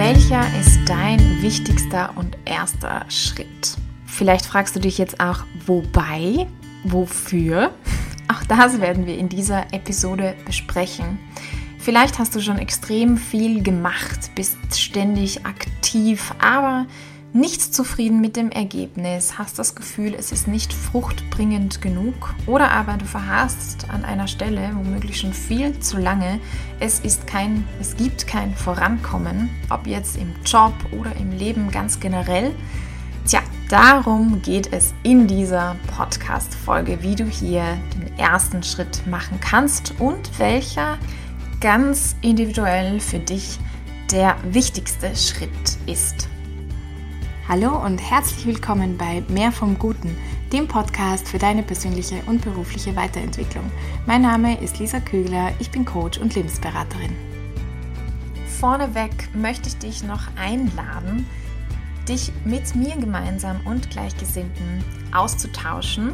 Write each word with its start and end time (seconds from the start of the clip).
Welcher 0.00 0.40
ist 0.58 0.78
dein 0.86 1.42
wichtigster 1.42 2.14
und 2.16 2.38
erster 2.46 3.04
Schritt? 3.10 3.76
Vielleicht 4.06 4.46
fragst 4.46 4.74
du 4.74 4.80
dich 4.80 4.96
jetzt 4.96 5.20
auch, 5.20 5.44
wobei, 5.66 6.46
wofür? 6.84 7.74
Auch 8.32 8.42
das 8.44 8.80
werden 8.80 9.04
wir 9.04 9.18
in 9.18 9.28
dieser 9.28 9.74
Episode 9.74 10.36
besprechen. 10.46 11.18
Vielleicht 11.78 12.18
hast 12.18 12.34
du 12.34 12.40
schon 12.40 12.58
extrem 12.58 13.18
viel 13.18 13.62
gemacht, 13.62 14.30
bist 14.34 14.56
ständig 14.74 15.44
aktiv, 15.44 16.32
aber 16.38 16.86
nicht 17.32 17.74
zufrieden 17.74 18.20
mit 18.20 18.36
dem 18.36 18.50
Ergebnis, 18.50 19.38
hast 19.38 19.58
das 19.58 19.74
Gefühl, 19.74 20.14
es 20.14 20.32
ist 20.32 20.48
nicht 20.48 20.72
fruchtbringend 20.72 21.80
genug 21.80 22.34
oder 22.46 22.72
aber 22.72 22.94
du 22.94 23.04
verharrst 23.04 23.88
an 23.90 24.04
einer 24.04 24.26
Stelle, 24.26 24.70
womöglich 24.74 25.20
schon 25.20 25.32
viel 25.32 25.78
zu 25.78 25.98
lange. 25.98 26.40
Es 26.80 26.98
ist 27.00 27.26
kein, 27.26 27.66
es 27.80 27.96
gibt 27.96 28.26
kein 28.26 28.54
Vorankommen, 28.54 29.48
ob 29.68 29.86
jetzt 29.86 30.16
im 30.16 30.32
Job 30.44 30.74
oder 30.98 31.14
im 31.16 31.30
Leben 31.30 31.70
ganz 31.70 32.00
generell. 32.00 32.52
Tja, 33.26 33.40
darum 33.68 34.42
geht 34.42 34.72
es 34.72 34.92
in 35.04 35.28
dieser 35.28 35.76
Podcast-Folge, 35.96 37.02
wie 37.02 37.14
du 37.14 37.24
hier 37.26 37.78
den 37.94 38.18
ersten 38.18 38.64
Schritt 38.64 39.06
machen 39.06 39.38
kannst 39.40 39.94
und 40.00 40.38
welcher 40.38 40.98
ganz 41.60 42.16
individuell 42.22 42.98
für 42.98 43.18
dich 43.18 43.58
der 44.10 44.36
wichtigste 44.50 45.14
Schritt 45.14 45.50
ist. 45.86 46.29
Hallo 47.50 47.84
und 47.84 47.98
herzlich 47.98 48.46
willkommen 48.46 48.96
bei 48.96 49.24
Mehr 49.26 49.50
vom 49.50 49.76
Guten, 49.76 50.16
dem 50.52 50.68
Podcast 50.68 51.26
für 51.26 51.38
deine 51.38 51.64
persönliche 51.64 52.22
und 52.28 52.42
berufliche 52.42 52.94
Weiterentwicklung. 52.94 53.68
Mein 54.06 54.22
Name 54.22 54.62
ist 54.62 54.78
Lisa 54.78 55.00
Kögler, 55.00 55.50
ich 55.58 55.68
bin 55.72 55.84
Coach 55.84 56.18
und 56.18 56.32
Lebensberaterin. 56.36 57.10
Vorneweg 58.60 59.34
möchte 59.34 59.68
ich 59.68 59.78
dich 59.78 60.04
noch 60.04 60.28
einladen, 60.36 61.26
dich 62.08 62.30
mit 62.44 62.76
mir 62.76 62.94
gemeinsam 62.94 63.58
und 63.66 63.90
Gleichgesinnten 63.90 64.84
auszutauschen. 65.12 66.12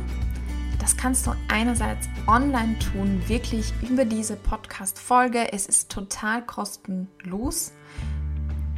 Das 0.78 0.96
kannst 0.96 1.26
du 1.26 1.32
einerseits 1.48 2.08
online 2.26 2.78
tun, 2.78 3.20
wirklich 3.26 3.74
über 3.86 4.06
diese 4.06 4.36
Podcast-Folge. 4.36 5.52
Es 5.52 5.66
ist 5.66 5.90
total 5.90 6.46
kostenlos. 6.46 7.72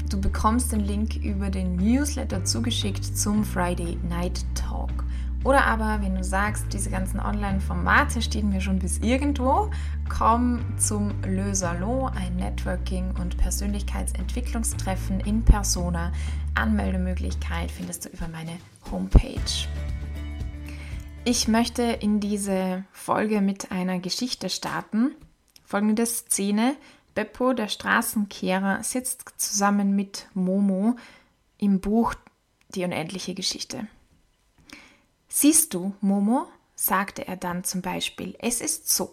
Du 0.08 0.18
bekommst 0.18 0.72
den 0.72 0.80
Link 0.80 1.16
über 1.16 1.50
den 1.50 1.76
Newsletter 1.76 2.42
zugeschickt 2.42 3.04
zum 3.04 3.44
Friday 3.44 3.98
Night 4.08 4.44
Talk. 4.54 5.04
Oder 5.44 5.66
aber, 5.66 6.00
wenn 6.02 6.14
du 6.14 6.24
sagst, 6.24 6.64
diese 6.72 6.90
ganzen 6.90 7.20
Online-Formate 7.20 8.22
stehen 8.22 8.48
mir 8.48 8.60
schon 8.60 8.78
bis 8.78 8.98
irgendwo, 8.98 9.70
komm 10.08 10.64
zum 10.78 11.12
Le 11.22 11.54
Salon, 11.54 12.10
ein 12.14 12.36
Networking- 12.36 13.14
und 13.20 13.36
Persönlichkeitsentwicklungstreffen 13.36 15.20
in 15.20 15.44
Persona. 15.44 16.10
Anmeldemöglichkeit 16.54 17.70
findest 17.70 18.06
du 18.06 18.08
über 18.08 18.28
meine 18.28 18.58
Homepage. 18.90 19.68
Ich 21.24 21.48
möchte 21.48 21.82
in 21.82 22.20
diese 22.20 22.84
Folge 22.92 23.42
mit 23.42 23.70
einer 23.70 23.98
Geschichte 23.98 24.48
starten. 24.48 25.10
Folgende 25.64 26.06
Szene. 26.06 26.76
Beppo, 27.18 27.52
der 27.52 27.66
Straßenkehrer, 27.66 28.84
sitzt 28.84 29.24
zusammen 29.38 29.96
mit 29.96 30.28
Momo 30.34 30.94
im 31.56 31.80
Buch 31.80 32.14
Die 32.68 32.84
unendliche 32.84 33.34
Geschichte. 33.34 33.88
Siehst 35.26 35.74
du, 35.74 35.96
Momo, 36.00 36.46
sagte 36.76 37.26
er 37.26 37.36
dann 37.36 37.64
zum 37.64 37.82
Beispiel, 37.82 38.36
es 38.38 38.60
ist 38.60 38.88
so. 38.88 39.12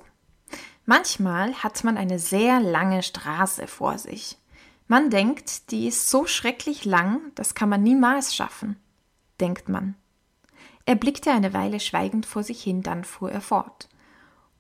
Manchmal 0.86 1.56
hat 1.64 1.84
man 1.84 1.98
eine 1.98 2.20
sehr 2.20 2.60
lange 2.60 3.02
Straße 3.02 3.66
vor 3.66 3.98
sich. 3.98 4.38
Man 4.88 5.10
denkt, 5.10 5.72
die 5.72 5.88
ist 5.88 6.08
so 6.12 6.28
schrecklich 6.28 6.86
lang, 6.86 7.32
das 7.34 7.56
kann 7.56 7.70
man 7.70 7.82
niemals 7.82 8.36
schaffen, 8.36 8.76
denkt 9.40 9.68
man. 9.68 9.96
Er 10.86 10.94
blickte 10.94 11.32
eine 11.32 11.54
Weile 11.54 11.80
schweigend 11.80 12.28
vor 12.28 12.44
sich 12.44 12.62
hin, 12.62 12.84
dann 12.84 13.04
fuhr 13.04 13.32
er 13.32 13.42
fort. 13.42 13.90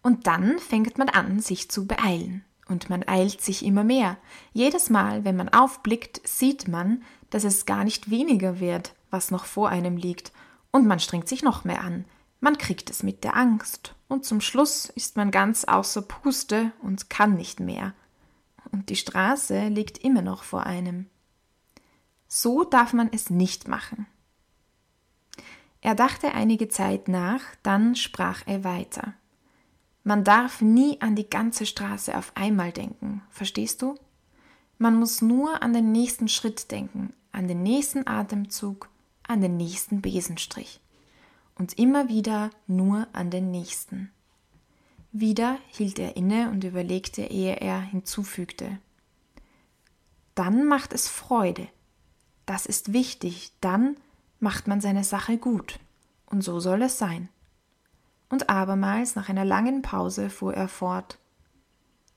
Und 0.02 0.26
dann 0.26 0.58
fängt 0.58 0.98
man 0.98 1.10
an, 1.10 1.42
sich 1.42 1.70
zu 1.70 1.86
beeilen. 1.86 2.44
Und 2.68 2.90
man 2.90 3.08
eilt 3.08 3.42
sich 3.42 3.64
immer 3.64 3.84
mehr. 3.84 4.18
Jedes 4.54 4.90
Mal, 4.90 5.24
wenn 5.24 5.36
man 5.36 5.50
aufblickt, 5.50 6.28
sieht 6.28 6.68
man, 6.68 7.04
dass 7.30 7.44
es 7.44 7.66
gar 7.66 7.84
nicht 7.84 8.10
weniger 8.10 8.60
wird, 8.60 8.96
was 9.12 9.32
noch 9.32 9.46
vor 9.46 9.70
einem 9.70 9.98
liegt, 9.98 10.32
und 10.72 10.88
man 10.88 11.00
strengt 11.00 11.28
sich 11.28 11.44
noch 11.44 11.64
mehr 11.64 11.82
an. 11.82 12.06
Man 12.40 12.58
kriegt 12.58 12.90
es 12.90 13.04
mit 13.04 13.24
der 13.24 13.36
Angst, 13.36 13.96
und 14.08 14.26
zum 14.26 14.42
Schluss 14.42 14.86
ist 14.90 15.16
man 15.16 15.32
ganz 15.32 15.64
außer 15.64 16.02
Puste 16.02 16.72
und 16.82 17.10
kann 17.10 17.36
nicht 17.36 17.60
mehr. 17.60 17.94
Und 18.72 18.90
die 18.90 18.96
Straße 18.96 19.68
liegt 19.68 20.00
immer 20.00 20.22
noch 20.22 20.44
vor 20.44 20.66
einem. 20.66 21.08
So 22.28 22.64
darf 22.64 22.94
man 22.94 23.10
es 23.12 23.30
nicht 23.30 23.68
machen. 23.68 24.08
Er 25.82 25.96
dachte 25.96 26.34
einige 26.34 26.68
Zeit 26.68 27.08
nach, 27.08 27.42
dann 27.62 27.96
sprach 27.96 28.42
er 28.48 28.64
weiter. 28.64 29.14
Man 30.08 30.24
darf 30.24 30.62
nie 30.62 31.02
an 31.02 31.16
die 31.16 31.28
ganze 31.28 31.66
Straße 31.66 32.16
auf 32.16 32.32
einmal 32.36 32.72
denken, 32.72 33.24
verstehst 33.32 33.82
du? 33.82 33.96
Man 34.78 35.00
muss 35.00 35.24
nur 35.24 35.64
an 35.64 35.74
den 35.74 35.92
nächsten 35.92 36.28
Schritt 36.28 36.70
denken, 36.70 37.12
an 37.32 37.48
den 37.48 37.64
nächsten 37.64 38.08
Atemzug, 38.08 38.88
an 39.24 39.42
den 39.42 39.58
nächsten 39.58 40.04
Besenstrich. 40.04 40.80
Und 41.56 41.80
immer 41.80 42.08
wieder 42.08 42.52
nur 42.68 43.08
an 43.14 43.32
den 43.32 43.50
nächsten. 43.50 44.12
Wieder 45.12 45.58
hielt 45.70 45.98
er 45.98 46.16
inne 46.16 46.52
und 46.52 46.64
überlegte, 46.64 47.24
ehe 47.24 47.56
er 47.56 47.82
hinzufügte. 47.82 48.78
Dann 50.36 50.66
macht 50.66 50.94
es 50.94 51.08
Freude. 51.08 51.68
Das 52.46 52.68
ist 52.68 52.94
wichtig, 52.94 53.54
dann 53.60 53.98
macht 54.40 54.68
man 54.68 54.82
seine 54.82 55.04
Sache 55.04 55.40
gut. 55.40 55.80
Und 56.28 56.44
so 56.44 56.60
soll 56.60 56.84
es 56.84 57.00
sein 57.00 57.30
und 58.36 58.50
abermals 58.50 59.16
nach 59.16 59.30
einer 59.30 59.46
langen 59.46 59.82
Pause 59.82 60.30
fuhr 60.30 60.54
er 60.54 60.68
fort. 60.68 61.20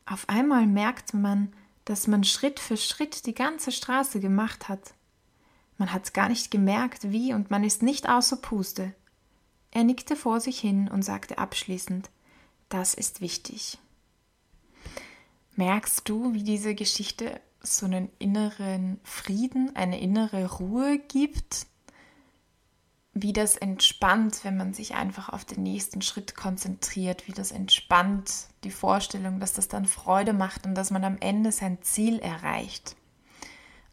Auf 0.05 0.29
einmal 0.29 0.67
merkt 0.67 1.15
man, 1.15 1.53
dass 1.85 2.09
man 2.09 2.25
Schritt 2.25 2.59
für 2.59 2.77
Schritt 2.77 3.25
die 3.27 3.35
ganze 3.35 3.71
Straße 3.71 4.19
gemacht 4.19 4.69
hat. 4.69 4.95
Man 5.77 5.93
hat 5.93 6.13
gar 6.15 6.29
nicht 6.29 6.51
gemerkt, 6.51 7.13
wie, 7.13 7.35
und 7.35 7.53
man 7.53 7.63
ist 7.63 7.83
nicht 7.83 8.09
außer 8.09 8.39
Puste. 8.39 8.95
Er 9.71 9.85
nickte 9.85 10.17
vor 10.17 10.41
sich 10.41 10.59
hin 10.59 10.89
und 10.89 11.03
sagte 11.03 11.39
abschließend 11.39 12.11
Das 12.69 12.95
ist 12.95 13.21
wichtig. 13.21 13.79
Merkst 15.55 16.09
du, 16.09 16.35
wie 16.35 16.43
diese 16.43 16.75
Geschichte 16.75 17.41
so 17.63 17.87
einen 17.87 18.11
inneren 18.19 18.99
Frieden, 19.05 19.77
eine 19.77 20.01
innere 20.01 20.51
Ruhe 20.57 20.99
gibt, 20.99 21.68
wie 23.23 23.33
das 23.33 23.57
entspannt, 23.57 24.41
wenn 24.45 24.57
man 24.57 24.75
sich 24.75 24.95
einfach 24.95 25.29
auf 25.29 25.45
den 25.45 25.63
nächsten 25.63 26.03
Schritt 26.03 26.37
konzentriert, 26.37 27.27
wie 27.27 27.33
das 27.33 27.53
entspannt 27.53 28.49
die 28.65 28.71
Vorstellung, 28.71 29.41
dass 29.41 29.53
das 29.53 29.69
dann 29.69 29.87
Freude 29.87 30.33
macht 30.33 30.67
und 30.67 30.75
dass 30.75 30.91
man 30.91 31.05
am 31.05 31.17
Ende 31.21 31.53
sein 31.53 31.79
Ziel 31.83 32.19
erreicht. 32.19 32.97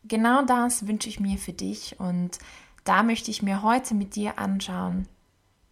Genau 0.03 0.43
das 0.43 0.87
wünsche 0.87 1.09
ich 1.09 1.19
mir 1.19 1.37
für 1.37 1.53
dich 1.53 1.99
und 1.99 2.37
da 2.83 3.03
möchte 3.03 3.31
ich 3.31 3.41
mir 3.41 3.63
heute 3.63 3.95
mit 3.95 4.15
dir 4.15 4.37
anschauen, 4.37 5.07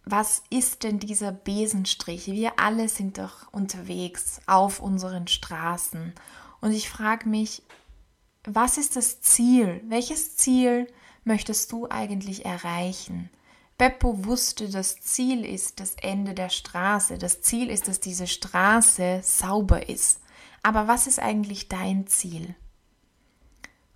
was 0.04 0.42
ist 0.50 0.82
denn 0.82 0.98
dieser 0.98 1.32
Besenstrich? 1.32 2.26
Wir 2.26 2.58
alle 2.58 2.88
sind 2.88 3.18
doch 3.18 3.52
unterwegs 3.52 4.40
auf 4.46 4.80
unseren 4.80 5.28
Straßen 5.28 6.12
und 6.60 6.72
ich 6.72 6.90
frage 6.90 7.28
mich, 7.28 7.62
was 8.44 8.76
ist 8.76 8.96
das 8.96 9.20
Ziel? 9.22 9.80
Welches 9.88 10.36
Ziel 10.36 10.86
möchtest 11.24 11.72
du 11.72 11.88
eigentlich 11.88 12.44
erreichen? 12.44 13.30
Beppo 13.76 14.24
wusste, 14.24 14.68
das 14.68 15.00
Ziel 15.00 15.44
ist 15.44 15.80
das 15.80 15.94
Ende 16.00 16.34
der 16.34 16.48
Straße. 16.48 17.18
Das 17.18 17.42
Ziel 17.42 17.70
ist, 17.70 17.88
dass 17.88 18.00
diese 18.00 18.26
Straße 18.26 19.20
sauber 19.22 19.88
ist. 19.88 20.20
Aber 20.62 20.86
was 20.86 21.06
ist 21.06 21.18
eigentlich 21.18 21.68
dein 21.68 22.06
Ziel? 22.06 22.54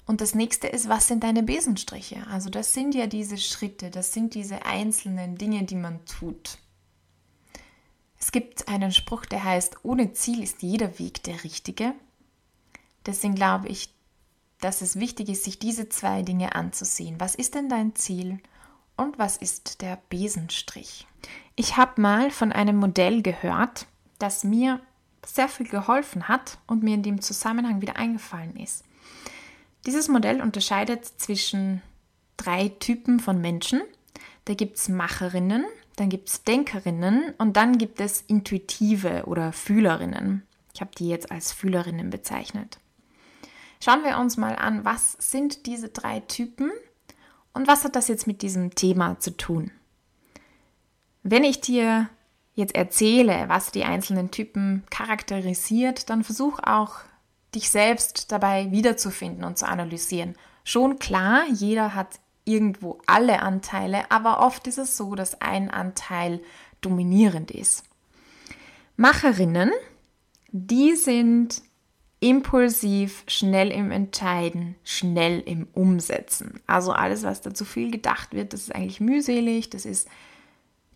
Und 0.04 0.20
das 0.20 0.34
nächste 0.34 0.66
ist, 0.66 0.88
was 0.88 1.06
sind 1.06 1.22
deine 1.22 1.42
Besenstriche? 1.42 2.26
Also 2.28 2.50
das 2.50 2.72
sind 2.72 2.94
ja 2.94 3.06
diese 3.06 3.36
Schritte, 3.36 3.90
das 3.90 4.12
sind 4.12 4.34
diese 4.34 4.64
einzelnen 4.64 5.36
Dinge, 5.36 5.64
die 5.64 5.76
man 5.76 6.04
tut. 6.06 6.58
Es 8.18 8.32
gibt 8.32 8.68
einen 8.68 8.90
Spruch, 8.90 9.26
der 9.26 9.44
heißt, 9.44 9.84
ohne 9.84 10.12
Ziel 10.12 10.42
ist 10.42 10.62
jeder 10.62 10.98
Weg 10.98 11.22
der 11.22 11.44
richtige. 11.44 11.94
Deswegen 13.06 13.34
glaube 13.34 13.68
ich, 13.68 13.94
dass 14.60 14.80
es 14.80 14.98
wichtig 14.98 15.28
ist, 15.28 15.44
sich 15.44 15.58
diese 15.58 15.88
zwei 15.88 16.22
Dinge 16.22 16.54
anzusehen. 16.54 17.20
Was 17.20 17.34
ist 17.34 17.54
denn 17.54 17.68
dein 17.68 17.94
Ziel? 17.94 18.40
Und 18.98 19.16
was 19.16 19.36
ist 19.36 19.80
der 19.80 20.02
Besenstrich? 20.10 21.06
Ich 21.54 21.76
habe 21.76 22.00
mal 22.00 22.32
von 22.32 22.50
einem 22.50 22.76
Modell 22.76 23.22
gehört, 23.22 23.86
das 24.18 24.42
mir 24.42 24.80
sehr 25.24 25.48
viel 25.48 25.68
geholfen 25.68 26.26
hat 26.26 26.58
und 26.66 26.82
mir 26.82 26.94
in 26.94 27.04
dem 27.04 27.20
Zusammenhang 27.20 27.80
wieder 27.80 27.96
eingefallen 27.96 28.56
ist. 28.56 28.84
Dieses 29.86 30.08
Modell 30.08 30.42
unterscheidet 30.42 31.04
zwischen 31.04 31.80
drei 32.36 32.70
Typen 32.80 33.20
von 33.20 33.40
Menschen. 33.40 33.82
Da 34.46 34.54
gibt 34.54 34.78
es 34.78 34.88
Macherinnen, 34.88 35.64
dann 35.94 36.08
gibt 36.08 36.28
es 36.28 36.42
Denkerinnen 36.42 37.34
und 37.38 37.56
dann 37.56 37.78
gibt 37.78 38.00
es 38.00 38.22
Intuitive 38.22 39.26
oder 39.26 39.52
Fühlerinnen. 39.52 40.42
Ich 40.74 40.80
habe 40.80 40.90
die 40.98 41.08
jetzt 41.08 41.30
als 41.30 41.52
Fühlerinnen 41.52 42.10
bezeichnet. 42.10 42.80
Schauen 43.80 44.02
wir 44.02 44.18
uns 44.18 44.36
mal 44.36 44.56
an, 44.56 44.84
was 44.84 45.12
sind 45.20 45.66
diese 45.66 45.88
drei 45.88 46.18
Typen 46.18 46.72
und 47.58 47.66
was 47.66 47.82
hat 47.82 47.96
das 47.96 48.06
jetzt 48.06 48.28
mit 48.28 48.42
diesem 48.42 48.76
Thema 48.76 49.18
zu 49.18 49.36
tun? 49.36 49.72
Wenn 51.24 51.42
ich 51.42 51.60
dir 51.60 52.08
jetzt 52.54 52.76
erzähle, 52.76 53.46
was 53.48 53.72
die 53.72 53.82
einzelnen 53.82 54.30
Typen 54.30 54.84
charakterisiert, 54.90 56.08
dann 56.08 56.22
versuch 56.22 56.60
auch 56.62 57.00
dich 57.56 57.68
selbst 57.68 58.30
dabei 58.30 58.70
wiederzufinden 58.70 59.42
und 59.42 59.58
zu 59.58 59.66
analysieren. 59.66 60.36
Schon 60.62 61.00
klar, 61.00 61.46
jeder 61.52 61.96
hat 61.96 62.20
irgendwo 62.44 63.00
alle 63.06 63.42
Anteile, 63.42 64.08
aber 64.08 64.38
oft 64.38 64.68
ist 64.68 64.78
es 64.78 64.96
so, 64.96 65.16
dass 65.16 65.40
ein 65.40 65.68
Anteil 65.68 66.40
dominierend 66.80 67.50
ist. 67.50 67.82
Macherinnen, 68.96 69.72
die 70.52 70.94
sind 70.94 71.60
impulsiv, 72.20 73.24
schnell 73.28 73.70
im 73.70 73.90
Entscheiden, 73.90 74.74
schnell 74.84 75.40
im 75.40 75.68
Umsetzen. 75.72 76.60
Also 76.66 76.92
alles, 76.92 77.22
was 77.22 77.40
da 77.40 77.54
zu 77.54 77.64
viel 77.64 77.90
gedacht 77.90 78.32
wird, 78.32 78.52
das 78.52 78.62
ist 78.62 78.74
eigentlich 78.74 79.00
mühselig, 79.00 79.70
das 79.70 79.84
ist 79.84 80.08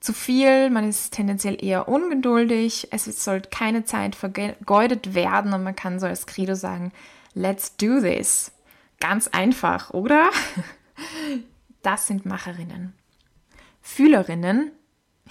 zu 0.01 0.13
viel, 0.13 0.69
man 0.71 0.89
ist 0.89 1.13
tendenziell 1.13 1.65
eher 1.65 1.87
ungeduldig, 1.89 2.89
es 2.91 3.05
sollte 3.25 3.51
keine 3.51 3.85
Zeit 3.85 4.17
vergeudet 4.17 5.15
werden 5.15 5.53
und 5.53 5.63
man 5.63 5.77
kann 5.77 6.01
so 6.01 6.07
als 6.07 6.27
Credo 6.27 6.57
sagen, 6.57 6.91
let's 7.35 7.77
do 7.77 8.01
this. 8.01 8.51
Ganz 9.01 9.29
einfach, 9.29 9.91
oder? 9.91 10.31
Das 11.83 12.07
sind 12.07 12.27
Macherinnen. 12.27 12.93
Fühlerinnen, 13.81 14.71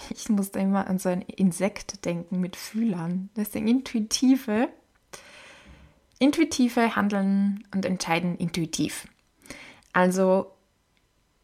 ich 0.10 0.30
muss 0.30 0.52
da 0.52 0.60
immer 0.60 0.88
an 0.88 1.00
so 1.00 1.10
ein 1.10 1.22
Insekt 1.22 2.06
denken 2.06 2.40
mit 2.40 2.56
Fühlern. 2.56 3.30
Das 3.36 3.52
sind 3.52 3.68
Intuitive. 3.68 4.70
Intuitive 6.22 6.96
handeln 6.96 7.64
und 7.74 7.84
entscheiden 7.84 8.38
intuitiv. 8.38 9.08
Also 9.92 10.52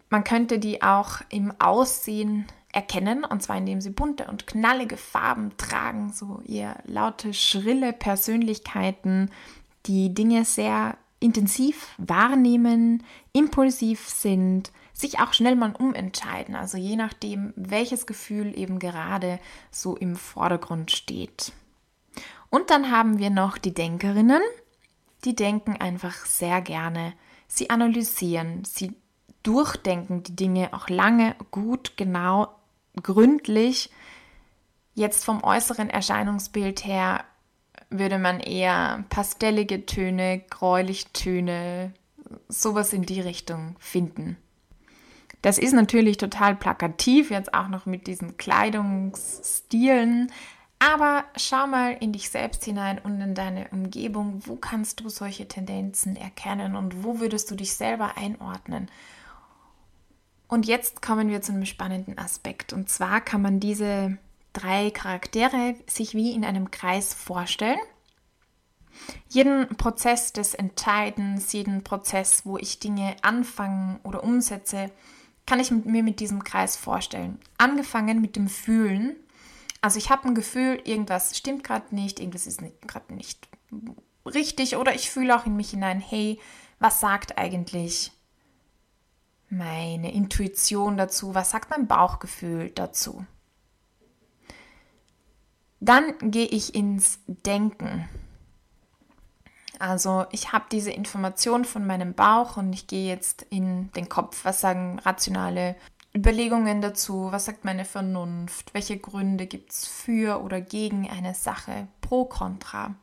man 0.10 0.24
könnte 0.24 0.60
die 0.60 0.84
auch 0.84 1.22
im 1.30 1.52
Aussehen 1.60 2.46
erkennen, 2.72 3.24
und 3.24 3.42
zwar 3.42 3.58
indem 3.58 3.82
sie 3.82 3.90
bunte 3.90 4.26
und 4.26 4.46
knallige 4.46 4.96
Farben 4.96 5.58
tragen, 5.58 6.14
so 6.14 6.42
eher 6.46 6.78
laute, 6.86 7.34
schrille 7.34 7.92
Persönlichkeiten, 7.92 9.32
die 9.88 10.14
Dinge 10.14 10.46
sehr 10.46 10.96
intensiv 11.20 11.96
wahrnehmen, 11.98 13.04
impulsiv 13.34 14.08
sind, 14.08 14.72
sich 14.94 15.20
auch 15.20 15.34
schnell 15.34 15.56
mal 15.56 15.74
umentscheiden, 15.76 16.56
also 16.56 16.78
je 16.78 16.98
nachdem, 16.98 17.52
welches 17.56 18.06
Gefühl 18.06 18.56
eben 18.56 18.78
gerade 18.78 19.40
so 19.72 19.96
im 19.96 20.16
Vordergrund 20.16 20.92
steht. 20.92 21.52
Und 22.52 22.70
dann 22.70 22.92
haben 22.92 23.18
wir 23.18 23.32
noch 23.32 23.58
die 23.58 23.74
Denkerinnen, 23.74 24.42
die 25.26 25.36
denken 25.36 25.76
einfach 25.80 26.26
sehr 26.26 26.62
gerne, 26.62 27.14
sie 27.48 27.70
analysieren, 27.70 28.64
sie 28.66 28.94
durchdenken 29.44 30.24
die 30.24 30.36
Dinge 30.36 30.74
auch 30.74 30.90
lange, 30.90 31.36
gut, 31.52 31.96
genau, 31.98 32.50
gründlich. 33.02 33.90
Jetzt 34.94 35.24
vom 35.24 35.44
äußeren 35.44 35.90
Erscheinungsbild 35.90 36.86
her 36.86 37.24
würde 37.90 38.18
man 38.18 38.40
eher 38.40 39.06
pastellige 39.10 39.86
Töne, 39.86 40.44
gräulich 40.50 41.08
Töne, 41.14 41.94
sowas 42.50 42.92
in 42.94 43.04
die 43.04 43.22
Richtung 43.22 43.76
finden. 43.80 44.38
Das 45.42 45.58
ist 45.58 45.74
natürlich 45.74 46.18
total 46.18 46.56
plakativ, 46.56 47.30
jetzt 47.30 47.54
auch 47.54 47.68
noch 47.70 47.86
mit 47.86 48.08
diesen 48.08 48.38
Kleidungsstilen. 48.38 50.32
Aber 50.80 51.26
schau 51.36 51.66
mal 51.66 51.98
in 52.00 52.14
dich 52.14 52.30
selbst 52.30 52.64
hinein 52.64 53.00
und 53.00 53.20
in 53.20 53.34
deine 53.34 53.68
Umgebung. 53.70 54.42
Wo 54.46 54.56
kannst 54.56 55.00
du 55.00 55.10
solche 55.10 55.48
Tendenzen 55.48 56.16
erkennen 56.16 56.76
und 56.76 57.04
wo 57.04 57.20
würdest 57.20 57.50
du 57.50 57.56
dich 57.56 57.74
selber 57.74 58.16
einordnen? 58.16 58.90
Und 60.48 60.66
jetzt 60.66 61.02
kommen 61.02 61.30
wir 61.30 61.42
zu 61.42 61.52
einem 61.52 61.66
spannenden 61.66 62.18
Aspekt. 62.18 62.74
Und 62.74 62.90
zwar 62.90 63.22
kann 63.22 63.42
man 63.42 63.60
diese 63.60 64.18
drei 64.54 64.92
Charaktere 64.92 65.76
sich 65.88 66.14
wie 66.14 66.32
in 66.32 66.46
einem 66.46 66.72
Kreis 66.72 67.14
vorstellen. 67.14 67.80
Jeden 69.30 69.68
Prozess 69.78 70.34
des 70.34 70.54
Entscheidens, 70.54 71.54
jeden 71.54 71.84
Prozess, 71.84 72.46
wo 72.46 72.58
ich 72.58 72.80
Dinge 72.80 73.16
anfange 73.22 74.00
oder 74.04 74.24
umsetze, 74.24 74.90
kann 75.46 75.60
ich 75.60 75.72
mir 75.72 76.04
mit 76.04 76.20
diesem 76.20 76.44
Kreis 76.44 76.76
vorstellen. 76.76 77.40
Angefangen 77.58 78.22
mit 78.22 78.36
dem 78.36 78.48
Fühlen. 78.48 79.16
Also 79.88 80.00
ich 80.00 80.10
habe 80.10 80.28
ein 80.28 80.36
Gefühl, 80.36 80.82
irgendwas 80.84 81.38
stimmt 81.38 81.64
gerade 81.64 81.96
nicht, 81.96 82.20
irgendwas 82.20 82.46
ist 82.46 82.62
gerade 82.82 83.14
nicht 83.14 83.48
richtig 84.26 84.76
oder 84.76 84.94
ich 84.94 85.10
fühle 85.10 85.34
auch 85.34 85.46
in 85.46 85.56
mich 85.56 85.70
hinein, 85.70 86.02
hey, 86.02 86.42
was 86.78 87.00
sagt 87.00 87.38
eigentlich 87.38 88.12
meine 89.48 90.12
Intuition 90.12 90.98
dazu? 90.98 91.36
Was 91.36 91.52
sagt 91.52 91.70
mein 91.70 91.88
Bauchgefühl 91.88 92.70
dazu? 92.72 93.26
Dann 95.80 96.18
gehe 96.20 96.48
ich 96.48 96.76
ins 96.76 97.20
Denken. 97.26 98.10
Also 99.80 100.26
ich 100.32 100.52
habe 100.52 100.66
diese 100.70 100.92
Information 100.92 101.64
von 101.64 101.88
meinem 101.88 102.14
Bauch 102.14 102.58
und 102.58 102.74
ich 102.74 102.88
gehe 102.88 103.08
jetzt 103.08 103.44
in 103.44 103.90
den 103.94 104.10
Kopf. 104.10 104.44
Was 104.44 104.60
sagen 104.60 105.00
rationale 105.00 105.78
Überlegungen 106.18 106.82
dazu? 106.82 107.32
Was 107.32 107.46
sagt 107.46 107.64
meine 107.64 107.86
Vernunft? 107.86 108.74
Welche 108.74 108.98
Gründe 108.98 109.46
gibt 109.46 109.72
es 109.72 109.86
für 109.86 110.42
oder 110.42 110.62
gegen 110.62 111.08
eine 111.08 111.36
Sache? 111.36 111.88
Pro, 112.02 112.26
contra. 112.26 112.96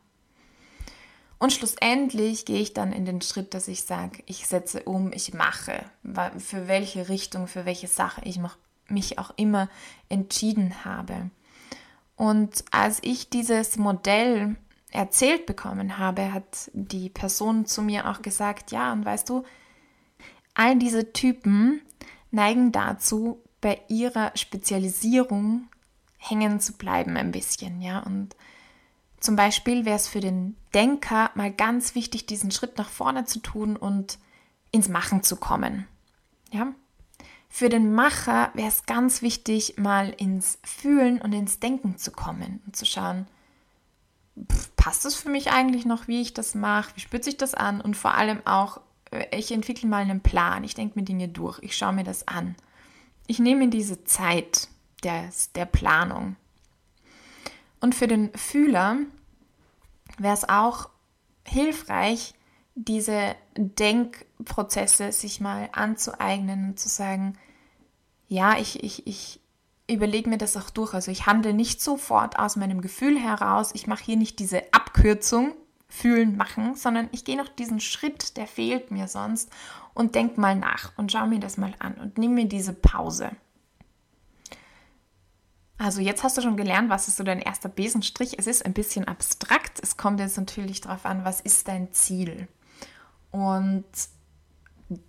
Und 1.37 1.53
schlussendlich 1.53 2.43
gehe 2.45 2.59
ich 2.59 2.73
dann 2.73 2.91
in 2.91 3.05
den 3.05 3.21
Schritt, 3.21 3.53
dass 3.53 3.69
ich 3.69 3.83
sage, 3.83 4.21
ich 4.25 4.47
setze 4.47 4.83
um, 4.83 5.13
ich 5.13 5.33
mache, 5.33 5.85
für 6.37 6.67
welche 6.67 7.07
Richtung, 7.07 7.47
für 7.47 7.65
welche 7.65 7.87
Sache 7.87 8.21
ich 8.25 8.37
mich 8.89 9.17
auch 9.17 9.31
immer 9.37 9.69
entschieden 10.09 10.83
habe. 10.83 11.29
Und 12.17 12.65
als 12.71 12.99
ich 13.01 13.29
dieses 13.29 13.77
Modell 13.77 14.57
erzählt 14.91 15.45
bekommen 15.45 15.97
habe, 15.97 16.33
hat 16.33 16.69
die 16.73 17.09
Person 17.09 17.65
zu 17.65 17.81
mir 17.81 18.09
auch 18.09 18.21
gesagt, 18.21 18.71
ja, 18.71 18.91
und 18.91 19.05
weißt 19.05 19.29
du, 19.29 19.43
all 20.53 20.77
diese 20.77 21.13
Typen 21.13 21.81
neigen 22.31 22.71
dazu, 22.71 23.41
bei 23.61 23.81
ihrer 23.87 24.31
Spezialisierung 24.35 25.67
hängen 26.17 26.59
zu 26.59 26.73
bleiben 26.73 27.17
ein 27.17 27.31
bisschen, 27.31 27.81
ja, 27.81 27.99
und 27.99 28.35
zum 29.25 29.35
Beispiel 29.35 29.85
wäre 29.85 29.95
es 29.95 30.07
für 30.07 30.19
den 30.19 30.55
Denker 30.75 31.31
mal 31.33 31.51
ganz 31.51 31.95
wichtig, 31.95 32.27
diesen 32.27 32.51
Schritt 32.51 32.77
nach 32.77 32.89
vorne 32.89 33.25
zu 33.25 33.39
tun 33.39 33.75
und 33.75 34.19
ins 34.69 34.87
Machen 34.87 35.23
zu 35.23 35.37
kommen. 35.37 35.87
Ja? 36.51 36.73
Für 37.49 37.69
den 37.69 37.93
Macher 37.93 38.51
wäre 38.53 38.67
es 38.67 38.85
ganz 38.85 39.23
wichtig, 39.23 39.77
mal 39.77 40.09
ins 40.09 40.59
Fühlen 40.63 41.19
und 41.21 41.33
ins 41.33 41.59
Denken 41.59 41.97
zu 41.97 42.11
kommen 42.11 42.61
und 42.67 42.75
zu 42.75 42.85
schauen, 42.85 43.25
passt 44.75 45.05
es 45.05 45.15
für 45.15 45.29
mich 45.29 45.51
eigentlich 45.51 45.85
noch, 45.85 46.07
wie 46.07 46.21
ich 46.21 46.33
das 46.33 46.53
mache, 46.53 46.95
wie 46.95 47.01
spürt 47.01 47.23
sich 47.23 47.37
das 47.37 47.55
an 47.55 47.81
und 47.81 47.95
vor 47.95 48.13
allem 48.13 48.45
auch, 48.45 48.81
ich 49.31 49.51
entwickle 49.51 49.89
mal 49.89 50.01
einen 50.01 50.21
Plan, 50.21 50.63
ich 50.63 50.75
denke 50.75 50.99
mir 50.99 51.05
Dinge 51.05 51.27
durch, 51.27 51.59
ich 51.61 51.75
schaue 51.75 51.93
mir 51.93 52.03
das 52.03 52.27
an. 52.27 52.55
Ich 53.27 53.39
nehme 53.39 53.69
diese 53.69 54.03
Zeit 54.03 54.67
der, 55.03 55.29
der 55.55 55.65
Planung. 55.65 56.35
Und 57.79 57.95
für 57.95 58.07
den 58.07 58.33
Fühler 58.33 58.97
wäre 60.17 60.33
es 60.33 60.47
auch 60.47 60.89
hilfreich, 61.45 62.33
diese 62.75 63.35
Denkprozesse 63.55 65.11
sich 65.11 65.39
mal 65.39 65.69
anzueignen 65.71 66.69
und 66.69 66.79
zu 66.79 66.89
sagen, 66.89 67.37
ja, 68.27 68.57
ich, 68.57 68.83
ich, 68.83 69.07
ich 69.07 69.39
überlege 69.89 70.29
mir 70.29 70.37
das 70.37 70.57
auch 70.57 70.69
durch. 70.69 70.93
Also 70.93 71.11
ich 71.11 71.25
handle 71.25 71.53
nicht 71.53 71.81
sofort 71.81 72.37
aus 72.39 72.55
meinem 72.55 72.81
Gefühl 72.81 73.17
heraus. 73.19 73.71
Ich 73.73 73.87
mache 73.87 74.03
hier 74.03 74.17
nicht 74.17 74.39
diese 74.39 74.73
Abkürzung, 74.73 75.53
fühlen, 75.87 76.35
machen, 76.35 76.75
sondern 76.75 77.09
ich 77.11 77.25
gehe 77.25 77.37
noch 77.37 77.49
diesen 77.49 77.79
Schritt, 77.79 78.37
der 78.37 78.47
fehlt 78.47 78.91
mir 78.91 79.07
sonst 79.07 79.49
und 79.93 80.15
denk 80.15 80.37
mal 80.37 80.55
nach 80.55 80.91
und 80.97 81.11
schau 81.11 81.25
mir 81.27 81.39
das 81.39 81.57
mal 81.57 81.73
an 81.79 81.95
und 81.95 82.17
nimm 82.17 82.33
mir 82.33 82.47
diese 82.47 82.73
Pause. 82.73 83.31
Also 85.77 86.01
jetzt 86.01 86.23
hast 86.23 86.37
du 86.37 86.41
schon 86.41 86.57
gelernt, 86.57 86.89
was 86.89 87.07
ist 87.07 87.17
so 87.17 87.23
dein 87.23 87.39
erster 87.41 87.69
Besenstrich. 87.69 88.39
Es 88.39 88.47
ist 88.47 88.65
ein 88.65 88.73
bisschen 88.73 89.07
abstrakt. 89.07 89.79
Es 89.81 89.97
kommt 89.97 90.19
jetzt 90.19 90.37
natürlich 90.37 90.79
darauf 90.79 91.05
an, 91.05 91.25
was 91.25 91.41
ist 91.41 91.67
dein 91.67 91.91
Ziel. 91.91 92.47
Und 93.31 93.83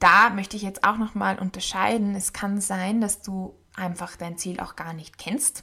da 0.00 0.30
möchte 0.30 0.56
ich 0.56 0.62
jetzt 0.62 0.83
auch 0.83 0.97
noch 0.97 1.14
mal 1.14 1.38
unterscheiden. 1.38 2.16
Es 2.16 2.33
kann 2.33 2.61
sein, 2.61 3.00
dass 3.00 3.23
du 3.23 3.54
einfach 3.76 4.16
dein 4.16 4.38
Ziel 4.38 4.59
auch 4.59 4.75
gar 4.75 4.92
nicht 4.92 5.18
kennst. 5.18 5.62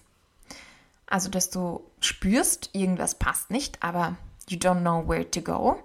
Also, 1.05 1.29
dass 1.29 1.49
du 1.49 1.83
spürst, 1.99 2.69
irgendwas 2.73 3.15
passt 3.15 3.51
nicht, 3.51 3.83
aber 3.83 4.15
you 4.49 4.57
don't 4.57 4.81
know 4.81 5.07
where 5.07 5.29
to 5.29 5.41
go. 5.41 5.77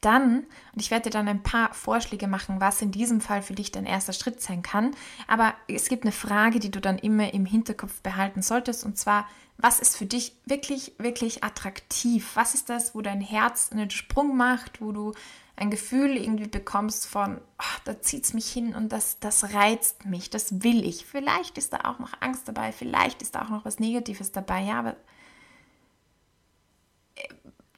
Dann, 0.00 0.46
und 0.72 0.80
ich 0.80 0.90
werde 0.90 1.04
dir 1.04 1.10
dann 1.10 1.26
ein 1.26 1.42
paar 1.42 1.72
Vorschläge 1.72 2.28
machen, 2.28 2.60
was 2.60 2.82
in 2.82 2.92
diesem 2.92 3.20
Fall 3.20 3.42
für 3.42 3.54
dich 3.54 3.72
dein 3.72 3.86
erster 3.86 4.12
Schritt 4.12 4.40
sein 4.40 4.62
kann. 4.62 4.94
Aber 5.26 5.54
es 5.68 5.88
gibt 5.88 6.04
eine 6.04 6.12
Frage, 6.12 6.60
die 6.60 6.70
du 6.70 6.80
dann 6.80 6.98
immer 6.98 7.32
im 7.32 7.46
Hinterkopf 7.46 8.02
behalten 8.02 8.42
solltest, 8.42 8.84
und 8.84 8.98
zwar, 8.98 9.26
was 9.58 9.80
ist 9.80 9.96
für 9.96 10.06
dich 10.06 10.36
wirklich, 10.44 10.92
wirklich 10.98 11.42
attraktiv? 11.42 12.32
Was 12.34 12.54
ist 12.54 12.68
das, 12.68 12.94
wo 12.94 13.00
dein 13.00 13.22
Herz 13.22 13.70
einen 13.72 13.90
Sprung 13.90 14.36
macht, 14.36 14.82
wo 14.82 14.92
du 14.92 15.12
ein 15.56 15.70
Gefühl 15.70 16.16
irgendwie 16.16 16.48
bekommst 16.48 17.06
von, 17.06 17.40
oh, 17.58 17.80
da 17.86 18.00
zieht 18.00 18.24
es 18.24 18.34
mich 18.34 18.48
hin 18.50 18.74
und 18.74 18.92
das, 18.92 19.18
das 19.20 19.54
reizt 19.54 20.04
mich, 20.04 20.28
das 20.28 20.62
will 20.62 20.84
ich. 20.84 21.06
Vielleicht 21.06 21.56
ist 21.56 21.72
da 21.72 21.78
auch 21.84 21.98
noch 21.98 22.12
Angst 22.20 22.46
dabei, 22.46 22.72
vielleicht 22.72 23.22
ist 23.22 23.34
da 23.34 23.42
auch 23.42 23.48
noch 23.48 23.64
was 23.64 23.78
Negatives 23.78 24.32
dabei, 24.32 24.60
ja, 24.60 24.78
aber 24.78 24.96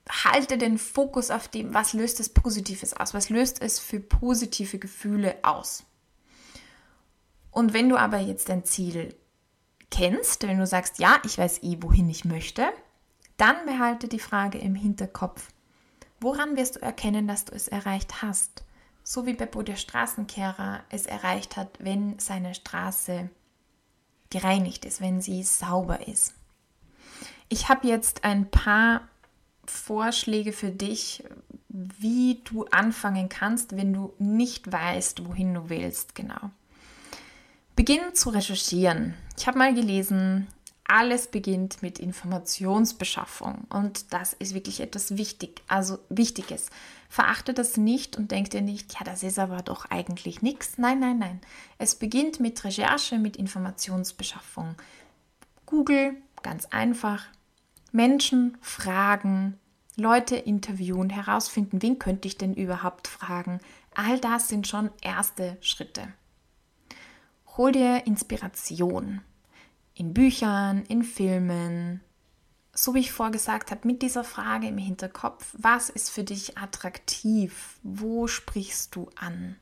halte 0.08 0.58
den 0.58 0.78
Fokus 0.78 1.30
auf 1.30 1.48
dem, 1.48 1.74
was 1.74 1.92
löst 1.92 2.20
es 2.20 2.28
Positives 2.28 2.94
aus, 2.94 3.14
was 3.14 3.30
löst 3.30 3.60
es 3.62 3.78
für 3.78 4.00
positive 4.00 4.78
Gefühle 4.78 5.36
aus. 5.42 5.84
Und 7.50 7.72
wenn 7.72 7.88
du 7.88 7.96
aber 7.96 8.18
jetzt 8.18 8.48
dein 8.48 8.64
Ziel 8.64 9.14
kennst, 9.90 10.46
wenn 10.46 10.58
du 10.58 10.66
sagst, 10.66 10.98
ja, 10.98 11.20
ich 11.24 11.38
weiß 11.38 11.62
eh, 11.62 11.78
wohin 11.80 12.08
ich 12.08 12.24
möchte, 12.24 12.68
dann 13.36 13.56
behalte 13.66 14.08
die 14.08 14.18
Frage 14.18 14.58
im 14.58 14.74
Hinterkopf, 14.74 15.48
woran 16.20 16.56
wirst 16.56 16.76
du 16.76 16.82
erkennen, 16.82 17.26
dass 17.26 17.44
du 17.44 17.54
es 17.54 17.68
erreicht 17.68 18.22
hast? 18.22 18.64
So 19.02 19.26
wie 19.26 19.32
Beppo 19.32 19.62
der 19.62 19.76
Straßenkehrer 19.76 20.82
es 20.90 21.06
erreicht 21.06 21.56
hat, 21.56 21.70
wenn 21.78 22.18
seine 22.18 22.54
Straße 22.54 23.30
gereinigt 24.30 24.84
ist, 24.84 25.00
wenn 25.00 25.22
sie 25.22 25.42
sauber 25.42 26.06
ist. 26.06 26.34
Ich 27.48 27.68
habe 27.70 27.88
jetzt 27.88 28.24
ein 28.24 28.50
paar 28.50 29.08
Vorschläge 29.88 30.52
für 30.52 30.70
dich, 30.70 31.24
wie 31.70 32.42
du 32.44 32.66
anfangen 32.66 33.30
kannst, 33.30 33.74
wenn 33.74 33.94
du 33.94 34.12
nicht 34.18 34.70
weißt, 34.70 35.26
wohin 35.26 35.54
du 35.54 35.70
willst, 35.70 36.14
genau. 36.14 36.50
Beginn 37.74 38.12
zu 38.12 38.28
recherchieren. 38.28 39.14
Ich 39.38 39.46
habe 39.46 39.56
mal 39.56 39.72
gelesen, 39.72 40.46
alles 40.84 41.28
beginnt 41.28 41.80
mit 41.80 41.98
Informationsbeschaffung 41.98 43.64
und 43.70 44.12
das 44.12 44.34
ist 44.34 44.52
wirklich 44.52 44.80
etwas 44.80 45.16
wichtig, 45.16 45.62
also 45.68 45.98
Wichtiges. 46.10 46.68
Verachte 47.08 47.54
das 47.54 47.78
nicht 47.78 48.18
und 48.18 48.30
denk 48.30 48.50
dir 48.50 48.60
nicht, 48.60 48.92
ja, 48.92 49.04
das 49.04 49.22
ist 49.22 49.38
aber 49.38 49.62
doch 49.62 49.86
eigentlich 49.86 50.42
nichts. 50.42 50.76
Nein, 50.76 51.00
nein, 51.00 51.18
nein. 51.18 51.40
Es 51.78 51.94
beginnt 51.94 52.40
mit 52.40 52.62
Recherche, 52.62 53.18
mit 53.18 53.38
Informationsbeschaffung. 53.38 54.74
Google, 55.64 56.14
ganz 56.42 56.66
einfach. 56.66 57.24
Menschen 57.90 58.58
fragen, 58.60 59.58
Leute 59.98 60.36
interviewen, 60.36 61.10
herausfinden, 61.10 61.82
wen 61.82 61.98
könnte 61.98 62.28
ich 62.28 62.38
denn 62.38 62.54
überhaupt 62.54 63.08
fragen. 63.08 63.58
All 63.94 64.20
das 64.20 64.48
sind 64.48 64.68
schon 64.68 64.90
erste 65.02 65.56
Schritte. 65.60 66.06
Hol 67.56 67.72
dir 67.72 68.06
Inspiration 68.06 69.20
in 69.94 70.14
Büchern, 70.14 70.84
in 70.84 71.02
Filmen, 71.02 72.00
so 72.72 72.94
wie 72.94 73.00
ich 73.00 73.10
vorgesagt 73.10 73.72
habe, 73.72 73.88
mit 73.88 74.00
dieser 74.02 74.22
Frage 74.22 74.68
im 74.68 74.78
Hinterkopf, 74.78 75.52
was 75.58 75.90
ist 75.90 76.10
für 76.10 76.22
dich 76.22 76.56
attraktiv? 76.56 77.80
Wo 77.82 78.28
sprichst 78.28 78.94
du 78.94 79.10
an? 79.16 79.56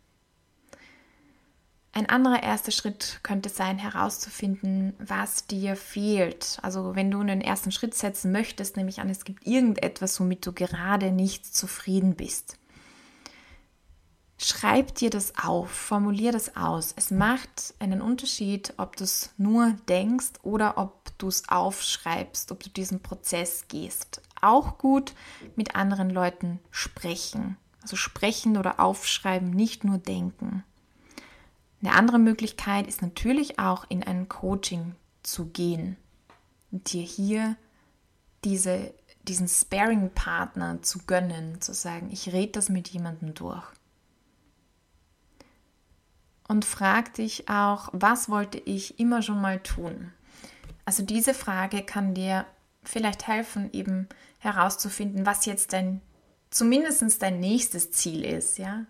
Ein 1.96 2.10
anderer 2.10 2.42
erster 2.42 2.72
Schritt 2.72 3.20
könnte 3.22 3.48
sein, 3.48 3.78
herauszufinden, 3.78 4.92
was 4.98 5.46
dir 5.46 5.76
fehlt. 5.76 6.58
Also 6.60 6.94
wenn 6.94 7.10
du 7.10 7.20
einen 7.20 7.40
ersten 7.40 7.72
Schritt 7.72 7.94
setzen 7.94 8.32
möchtest, 8.32 8.76
nehme 8.76 8.90
ich 8.90 9.00
an, 9.00 9.08
es 9.08 9.24
gibt 9.24 9.46
irgendetwas, 9.46 10.20
womit 10.20 10.44
du 10.44 10.52
gerade 10.52 11.10
nicht 11.10 11.46
zufrieden 11.54 12.14
bist. 12.14 12.58
Schreib 14.36 14.94
dir 14.96 15.08
das 15.08 15.38
auf, 15.42 15.70
formulier 15.70 16.32
das 16.32 16.54
aus. 16.54 16.92
Es 16.96 17.10
macht 17.10 17.72
einen 17.78 18.02
Unterschied, 18.02 18.74
ob 18.76 18.96
du 18.96 19.04
es 19.04 19.30
nur 19.38 19.74
denkst 19.88 20.32
oder 20.42 20.76
ob 20.76 21.16
du 21.16 21.28
es 21.28 21.48
aufschreibst, 21.48 22.52
ob 22.52 22.62
du 22.62 22.68
diesen 22.68 23.00
Prozess 23.00 23.68
gehst. 23.68 24.20
Auch 24.42 24.76
gut 24.76 25.14
mit 25.54 25.76
anderen 25.76 26.10
Leuten 26.10 26.60
sprechen. 26.70 27.56
Also 27.80 27.96
sprechen 27.96 28.58
oder 28.58 28.80
aufschreiben, 28.80 29.48
nicht 29.48 29.82
nur 29.82 29.96
denken. 29.96 30.62
Eine 31.83 31.95
andere 31.95 32.18
Möglichkeit 32.18 32.87
ist 32.87 33.02
natürlich 33.02 33.59
auch 33.59 33.85
in 33.88 34.02
ein 34.02 34.28
Coaching 34.28 34.95
zu 35.23 35.47
gehen 35.47 35.97
und 36.71 36.92
dir 36.92 37.02
hier 37.02 37.56
diese, 38.45 38.95
diesen 39.23 39.49
Sparing-Partner 39.49 40.83
zu 40.83 41.00
gönnen, 41.06 41.61
zu 41.61 41.75
sagen, 41.75 42.11
ich 42.11 42.33
rede 42.33 42.52
das 42.52 42.68
mit 42.68 42.88
jemandem 42.88 43.35
durch 43.35 43.64
und 46.49 46.64
frag 46.64 47.14
dich 47.14 47.49
auch, 47.49 47.88
was 47.92 48.28
wollte 48.28 48.59
ich 48.59 48.99
immer 48.99 49.23
schon 49.23 49.40
mal 49.40 49.61
tun? 49.61 50.12
Also 50.85 51.02
diese 51.02 51.35
Frage 51.35 51.83
kann 51.83 52.14
dir 52.14 52.47
vielleicht 52.85 53.26
helfen, 53.26 53.71
eben 53.73 54.09
herauszufinden, 54.38 55.26
was 55.26 55.47
jetzt 55.47 55.73
dein, 55.73 56.00
zumindest 56.50 57.21
dein 57.21 57.40
nächstes 57.40 57.90
Ziel 57.90 58.25
ist, 58.25 58.59
ja. 58.59 58.87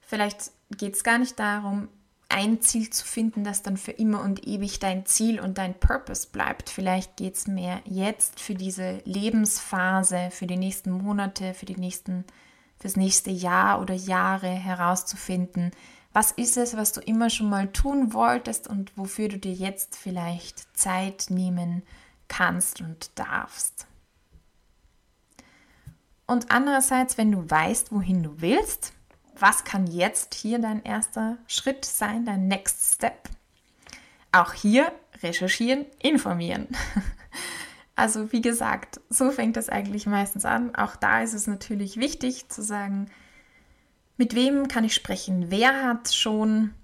Vielleicht 0.00 0.50
geht 0.76 0.94
es 0.94 1.04
gar 1.04 1.18
nicht 1.18 1.38
darum, 1.38 1.88
ein 2.28 2.60
Ziel 2.60 2.90
zu 2.90 3.06
finden, 3.06 3.42
das 3.42 3.62
dann 3.62 3.78
für 3.78 3.92
immer 3.92 4.20
und 4.20 4.46
ewig 4.46 4.80
dein 4.80 5.06
Ziel 5.06 5.40
und 5.40 5.56
dein 5.56 5.78
Purpose 5.78 6.28
bleibt. 6.30 6.68
Vielleicht 6.68 7.16
geht 7.16 7.36
es 7.36 7.46
mehr 7.46 7.80
jetzt 7.86 8.38
für 8.38 8.54
diese 8.54 9.00
Lebensphase, 9.04 10.28
für 10.30 10.46
die 10.46 10.58
nächsten 10.58 10.90
Monate, 10.90 11.54
für 11.54 11.64
die 11.64 11.76
nächsten, 11.76 12.24
fürs 12.78 12.96
nächste 12.96 13.30
Jahr 13.30 13.80
oder 13.80 13.94
Jahre 13.94 14.50
herauszufinden, 14.50 15.70
was 16.12 16.32
ist 16.32 16.56
es, 16.56 16.76
was 16.76 16.92
du 16.92 17.00
immer 17.00 17.30
schon 17.30 17.48
mal 17.48 17.68
tun 17.68 18.12
wolltest 18.12 18.66
und 18.66 18.96
wofür 18.96 19.28
du 19.28 19.38
dir 19.38 19.52
jetzt 19.52 19.94
vielleicht 19.94 20.76
Zeit 20.76 21.26
nehmen 21.28 21.82
kannst 22.28 22.80
und 22.80 23.10
darfst? 23.14 23.86
Und 26.26 26.50
andererseits, 26.50 27.18
wenn 27.18 27.32
du 27.32 27.48
weißt, 27.48 27.92
wohin 27.92 28.22
du 28.22 28.40
willst, 28.40 28.94
was 29.40 29.64
kann 29.64 29.86
jetzt 29.86 30.34
hier 30.34 30.58
dein 30.58 30.82
erster 30.82 31.38
Schritt 31.46 31.84
sein, 31.84 32.24
dein 32.24 32.48
Next 32.48 32.94
Step? 32.94 33.28
Auch 34.32 34.52
hier 34.52 34.92
recherchieren, 35.22 35.86
informieren. 36.00 36.68
Also 37.98 38.30
wie 38.30 38.42
gesagt, 38.42 39.00
so 39.10 39.32
fängt 39.32 39.56
das 39.56 39.68
eigentlich 39.68 40.06
meistens 40.06 40.44
an. 40.44 40.72
Auch 40.76 40.94
da 40.94 41.20
ist 41.20 41.34
es 41.34 41.48
natürlich 41.48 41.96
wichtig 41.96 42.48
zu 42.48 42.62
sagen, 42.62 43.10
mit 44.16 44.36
wem 44.36 44.68
kann 44.68 44.84
ich 44.84 44.94
sprechen? 44.94 45.46
Wer 45.50 45.84
hat 45.84 46.14
schon 46.14 46.74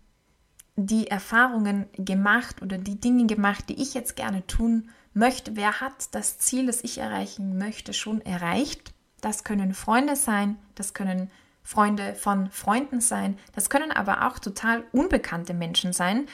die 0.75 1.07
Erfahrungen 1.07 1.87
gemacht 1.93 2.63
oder 2.63 2.79
die 2.79 2.99
Dinge 2.99 3.27
gemacht, 3.27 3.69
die 3.69 3.81
ich 3.81 3.95
jetzt 3.95 4.17
gerne 4.17 4.45
tun 4.49 4.91
möchte? 5.13 5.55
Wer 5.55 5.81
hat 5.81 6.13
das 6.17 6.39
Ziel, 6.39 6.67
das 6.67 6.83
ich 6.83 6.99
erreichen 6.99 7.59
möchte, 7.59 7.93
schon 7.93 8.21
erreicht? 8.21 8.93
Das 9.21 9.45
können 9.45 9.73
Freunde 9.73 10.17
sein, 10.17 10.59
das 10.75 10.95
können 10.95 11.31
Freunde 11.65 12.15
von 12.15 12.51
Freunden 12.51 13.01
sein, 13.01 13.39
das 13.55 13.71
können 13.71 13.91
aber 13.91 14.29
auch 14.29 14.39
total 14.39 14.85
unbekannte 14.93 15.55
Menschen 15.55 15.93
sein, 15.93 16.27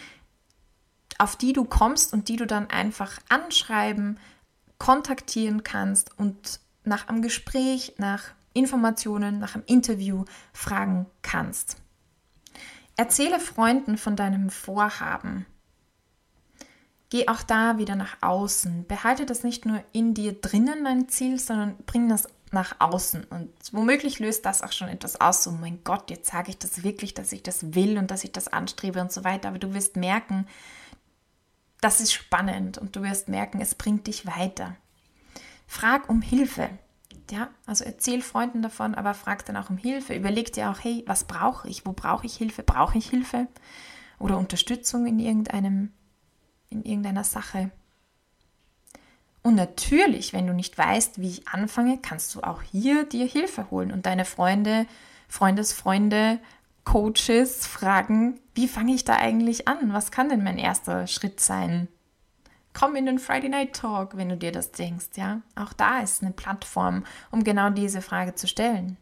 auf 1.18 1.36
die 1.36 1.52
du 1.52 1.64
kommst 1.64 2.12
und 2.12 2.28
die 2.28 2.36
du 2.36 2.46
dann 2.46 2.68
einfach 2.68 3.18
anschreiben, 3.28 4.18
kontaktieren 4.78 5.62
kannst 5.62 6.18
und 6.18 6.60
nach 6.84 7.08
einem 7.08 7.22
Gespräch, 7.22 7.94
nach 7.98 8.32
Informationen 8.52 9.38
nach 9.38 9.54
einem 9.54 9.64
Interview 9.66 10.24
fragen 10.52 11.06
kannst. 11.22 11.76
Erzähle 12.96 13.40
Freunden 13.40 13.96
von 13.96 14.16
deinem 14.16 14.50
Vorhaben. 14.50 15.46
Geh 17.08 17.28
auch 17.28 17.42
da 17.42 17.78
wieder 17.78 17.96
nach 17.96 18.18
außen. 18.20 18.86
Behalte 18.86 19.26
das 19.26 19.42
nicht 19.42 19.66
nur 19.66 19.82
in 19.92 20.14
dir 20.14 20.32
drinnen, 20.32 20.84
dein 20.84 21.08
Ziel, 21.08 21.38
sondern 21.38 21.76
bring 21.86 22.08
das 22.08 22.28
nach 22.52 22.76
außen. 22.78 23.24
Und 23.24 23.50
womöglich 23.72 24.18
löst 24.18 24.44
das 24.44 24.62
auch 24.62 24.72
schon 24.72 24.88
etwas 24.88 25.20
aus. 25.20 25.44
So, 25.44 25.52
mein 25.52 25.84
Gott, 25.84 26.10
jetzt 26.10 26.30
sage 26.30 26.50
ich 26.50 26.58
das 26.58 26.82
wirklich, 26.82 27.14
dass 27.14 27.32
ich 27.32 27.42
das 27.42 27.74
will 27.74 27.98
und 27.98 28.10
dass 28.10 28.24
ich 28.24 28.32
das 28.32 28.48
anstrebe 28.48 29.00
und 29.00 29.12
so 29.12 29.24
weiter. 29.24 29.48
Aber 29.48 29.58
du 29.58 29.74
wirst 29.74 29.96
merken, 29.96 30.46
das 31.80 32.00
ist 32.00 32.12
spannend 32.12 32.78
und 32.78 32.96
du 32.96 33.02
wirst 33.02 33.28
merken, 33.28 33.60
es 33.60 33.74
bringt 33.74 34.06
dich 34.06 34.26
weiter. 34.26 34.76
Frag 35.66 36.08
um 36.08 36.20
Hilfe. 36.20 36.70
Ja, 37.30 37.48
also 37.64 37.84
erzähl 37.84 38.22
Freunden 38.22 38.60
davon, 38.60 38.96
aber 38.96 39.14
frag 39.14 39.44
dann 39.46 39.56
auch 39.56 39.70
um 39.70 39.76
Hilfe. 39.76 40.14
Überleg 40.14 40.52
dir 40.52 40.70
auch, 40.70 40.82
hey, 40.82 41.04
was 41.06 41.24
brauche 41.24 41.68
ich? 41.68 41.86
Wo 41.86 41.92
brauche 41.92 42.26
ich 42.26 42.36
Hilfe? 42.36 42.64
Brauche 42.64 42.98
ich 42.98 43.08
Hilfe? 43.08 43.46
Oder 44.18 44.36
Unterstützung 44.36 45.06
in 45.06 45.20
irgendeinem, 45.20 45.92
in 46.70 46.82
irgendeiner 46.82 47.24
Sache? 47.24 47.70
Und 49.42 49.54
natürlich, 49.54 50.32
wenn 50.32 50.46
du 50.46 50.52
nicht 50.52 50.76
weißt, 50.76 51.20
wie 51.20 51.28
ich 51.28 51.48
anfange, 51.48 51.98
kannst 51.98 52.34
du 52.34 52.42
auch 52.42 52.62
hier 52.62 53.04
dir 53.04 53.26
Hilfe 53.26 53.70
holen 53.70 53.90
und 53.90 54.06
deine 54.06 54.24
Freunde, 54.24 54.86
Freundesfreunde, 55.28 56.38
Coaches 56.84 57.66
fragen, 57.66 58.38
wie 58.54 58.68
fange 58.68 58.94
ich 58.94 59.04
da 59.04 59.16
eigentlich 59.16 59.68
an? 59.68 59.92
Was 59.92 60.10
kann 60.10 60.28
denn 60.28 60.42
mein 60.42 60.58
erster 60.58 61.06
Schritt 61.06 61.40
sein? 61.40 61.88
komm 62.72 62.96
in 62.96 63.06
den 63.06 63.18
Friday 63.18 63.48
Night 63.48 63.74
Talk, 63.74 64.16
wenn 64.16 64.28
du 64.28 64.36
dir 64.36 64.52
das 64.52 64.72
denkst, 64.72 65.10
ja. 65.16 65.40
Auch 65.54 65.72
da 65.72 66.00
ist 66.00 66.22
eine 66.22 66.32
Plattform, 66.32 67.04
um 67.30 67.44
genau 67.44 67.70
diese 67.70 68.02
Frage 68.02 68.34
zu 68.34 68.46
stellen. 68.46 68.96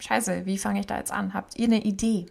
Scheiße, 0.00 0.46
wie 0.46 0.58
fange 0.58 0.80
ich 0.80 0.86
da 0.86 0.98
jetzt 0.98 1.12
an? 1.12 1.34
Habt 1.34 1.56
ihr 1.56 1.66
eine 1.66 1.82
Idee? 1.82 2.26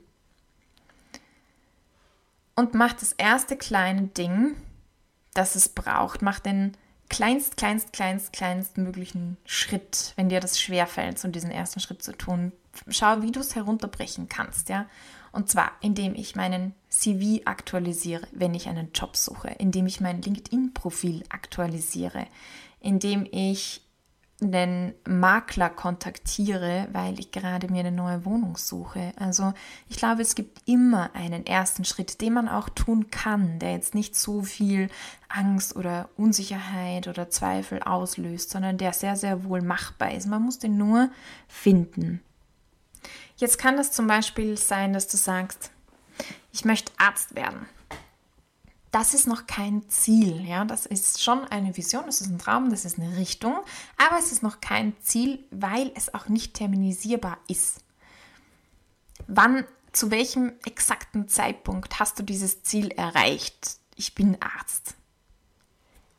Und 2.56 2.74
macht 2.74 3.02
das 3.02 3.14
erste 3.14 3.56
kleine 3.56 4.04
Ding, 4.08 4.56
das 5.34 5.56
es 5.56 5.70
braucht. 5.70 6.22
Macht 6.22 6.46
den 6.46 6.76
kleinst, 7.12 7.58
kleinst, 7.58 7.92
kleinst, 7.92 8.32
kleinst 8.32 8.78
möglichen 8.78 9.38
Schritt, 9.46 10.14
wenn 10.16 10.30
dir 10.30 10.40
das 10.40 10.60
schwerfällt, 10.60 11.20
so 11.20 11.28
diesen 11.28 11.52
ersten 11.52 11.82
Schritt 11.82 12.02
zu 12.02 12.14
tun. 12.14 12.54
schau, 12.88 13.22
wie 13.22 13.32
du 13.32 13.42
es 13.42 13.54
herunterbrechen 13.54 14.30
kannst, 14.30 14.70
ja. 14.70 14.88
Und 15.34 15.50
zwar, 15.50 15.74
indem 15.82 16.16
ich 16.16 16.36
meinen 16.36 16.74
CV 16.90 17.42
aktualisiere, 17.46 18.28
wenn 18.32 18.54
ich 18.54 18.70
einen 18.70 18.92
Job 18.94 19.18
suche, 19.18 19.50
indem 19.60 19.88
ich 19.88 20.00
mein 20.00 20.22
LinkedIn-Profil 20.22 21.24
aktualisiere, 21.30 22.28
indem 22.80 23.28
ich 23.30 23.82
einen 24.42 24.94
Makler 25.08 25.70
kontaktiere, 25.70 26.88
weil 26.92 27.20
ich 27.20 27.32
gerade 27.32 27.72
mir 27.72 27.82
eine 27.82 27.92
neue 27.92 28.26
Wohnung 28.26 28.58
suche. 28.58 29.14
Also 29.16 29.54
ich 29.88 29.98
glaube, 29.98 30.22
es 30.24 30.34
gibt 30.34 30.68
immer 30.68 31.14
einen 31.14 31.46
ersten 31.46 31.86
Schritt, 31.86 32.22
den 32.22 32.34
man 32.34 32.50
auch 32.50 32.70
tun 32.70 33.12
kann, 33.12 33.60
der 33.60 33.74
jetzt 33.74 33.94
nicht 33.94 34.16
so 34.16 34.42
viel 34.42 34.90
Angst 35.30 35.76
oder 35.76 36.10
Unsicherheit 36.18 37.08
oder 37.08 37.30
Zweifel 37.30 37.84
auslöst, 37.84 38.50
sondern 38.50 38.78
der 38.78 38.94
sehr, 38.94 39.16
sehr 39.16 39.44
wohl 39.44 39.62
machbar 39.62 40.12
ist. 40.14 40.28
Man 40.28 40.42
muss 40.42 40.58
den 40.58 40.78
nur 40.78 41.10
finden. 41.48 42.22
Jetzt 43.38 43.58
kann 43.58 43.78
es 43.78 43.92
zum 43.92 44.08
Beispiel 44.08 44.58
sein, 44.58 44.94
dass 44.94 45.08
du 45.08 45.18
sagst, 45.18 45.72
ich 46.52 46.66
möchte 46.66 46.92
Arzt 46.98 47.36
werden 47.36 47.68
das 48.92 49.14
ist 49.14 49.26
noch 49.26 49.48
kein 49.48 49.88
Ziel. 49.90 50.46
Ja? 50.46 50.66
Das 50.66 50.86
ist 50.86 51.24
schon 51.24 51.46
eine 51.46 51.76
Vision, 51.76 52.06
das 52.06 52.22
ist 52.22 52.30
ein 52.30 52.40
Traum, 52.40 52.70
das 52.70 52.86
ist 52.86 53.00
eine 53.00 53.18
Richtung, 53.18 53.56
aber 53.98 54.20
es 54.20 54.32
ist 54.32 54.44
noch 54.44 54.62
kein 54.62 54.94
Ziel, 55.02 55.44
weil 55.50 55.92
es 55.96 56.14
auch 56.14 56.28
nicht 56.28 56.54
terminisierbar 56.54 57.38
ist. 57.48 57.80
Wann, 59.28 59.66
zu 59.94 60.12
welchem 60.12 60.54
exakten 60.66 61.28
Zeitpunkt 61.28 62.00
hast 62.00 62.20
du 62.20 62.24
dieses 62.24 62.64
Ziel 62.64 62.90
erreicht? 62.92 63.78
Ich 63.96 64.14
bin 64.14 64.38
Arzt. 64.42 64.96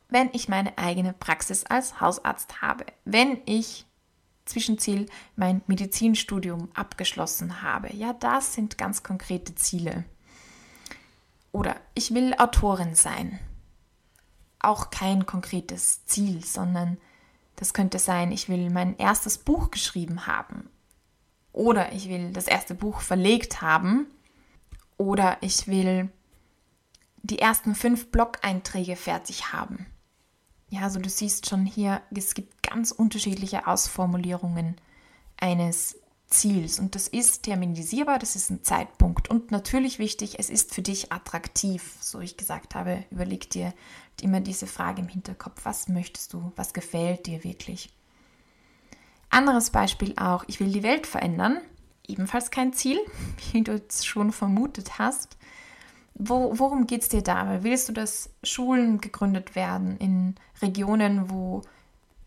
Wenn 0.09 0.29
ich 0.33 0.47
meine 0.47 0.77
eigene 0.77 1.13
Praxis 1.13 1.65
als 1.65 1.99
Hausarzt 1.99 2.61
habe, 2.61 2.85
wenn 3.03 3.41
ich 3.45 3.85
Zwischenziel 4.45 5.07
mein 5.35 5.61
Medizinstudium 5.67 6.69
abgeschlossen 6.73 7.61
habe, 7.61 7.93
ja, 7.95 8.13
das 8.13 8.53
sind 8.53 8.77
ganz 8.77 9.03
konkrete 9.03 9.55
Ziele. 9.55 10.05
Oder 11.53 11.77
ich 11.93 12.13
will 12.13 12.33
Autorin 12.37 12.95
sein. 12.95 13.39
Auch 14.59 14.89
kein 14.89 15.25
konkretes 15.25 16.05
Ziel, 16.05 16.43
sondern 16.43 16.97
das 17.55 17.73
könnte 17.73 17.99
sein, 17.99 18.31
ich 18.31 18.49
will 18.49 18.69
mein 18.69 18.97
erstes 18.97 19.37
Buch 19.37 19.71
geschrieben 19.71 20.27
haben. 20.27 20.69
Oder 21.53 21.93
ich 21.93 22.09
will 22.09 22.33
das 22.33 22.47
erste 22.47 22.73
Buch 22.73 23.01
verlegt 23.01 23.61
haben. 23.61 24.07
Oder 24.97 25.37
ich 25.41 25.67
will 25.67 26.09
die 27.21 27.39
ersten 27.39 27.75
fünf 27.75 28.11
Blog-Einträge 28.11 28.95
fertig 28.95 29.53
haben. 29.53 29.85
Ja, 30.69 30.81
also 30.81 30.99
du 30.99 31.09
siehst 31.09 31.47
schon 31.47 31.67
hier, 31.67 32.01
es 32.09 32.33
gibt 32.33 32.63
ganz 32.63 32.91
unterschiedliche 32.91 33.67
Ausformulierungen 33.67 34.75
eines 35.37 35.99
Ziels. 36.33 36.79
Und 36.79 36.95
das 36.95 37.07
ist 37.07 37.43
terminisierbar, 37.43 38.19
das 38.19 38.35
ist 38.35 38.49
ein 38.49 38.63
Zeitpunkt. 38.63 39.29
Und 39.29 39.51
natürlich 39.51 39.99
wichtig, 39.99 40.39
es 40.39 40.49
ist 40.49 40.73
für 40.73 40.81
dich 40.81 41.11
attraktiv. 41.11 41.95
So 42.01 42.19
ich 42.19 42.37
gesagt 42.37 42.75
habe, 42.75 43.05
überleg 43.11 43.49
dir 43.49 43.73
immer 44.21 44.41
diese 44.41 44.67
Frage 44.67 45.01
im 45.01 45.07
Hinterkopf, 45.07 45.63
was 45.63 45.87
möchtest 45.87 46.33
du, 46.33 46.51
was 46.55 46.73
gefällt 46.73 47.25
dir 47.27 47.43
wirklich. 47.43 47.89
Anderes 49.29 49.71
Beispiel 49.71 50.13
auch, 50.17 50.43
ich 50.47 50.59
will 50.59 50.71
die 50.71 50.83
Welt 50.83 51.07
verändern. 51.07 51.59
Ebenfalls 52.07 52.51
kein 52.51 52.73
Ziel, 52.73 52.99
wie 53.51 53.63
du 53.63 53.81
es 53.87 54.05
schon 54.05 54.31
vermutet 54.31 54.99
hast. 54.99 55.37
Wo, 56.15 56.59
worum 56.59 56.85
geht 56.85 57.01
es 57.01 57.09
dir 57.09 57.23
da? 57.23 57.63
Willst 57.63 57.89
du, 57.89 57.93
dass 57.93 58.29
Schulen 58.43 59.01
gegründet 59.01 59.55
werden 59.55 59.97
in 59.97 60.35
Regionen, 60.61 61.31
wo 61.31 61.63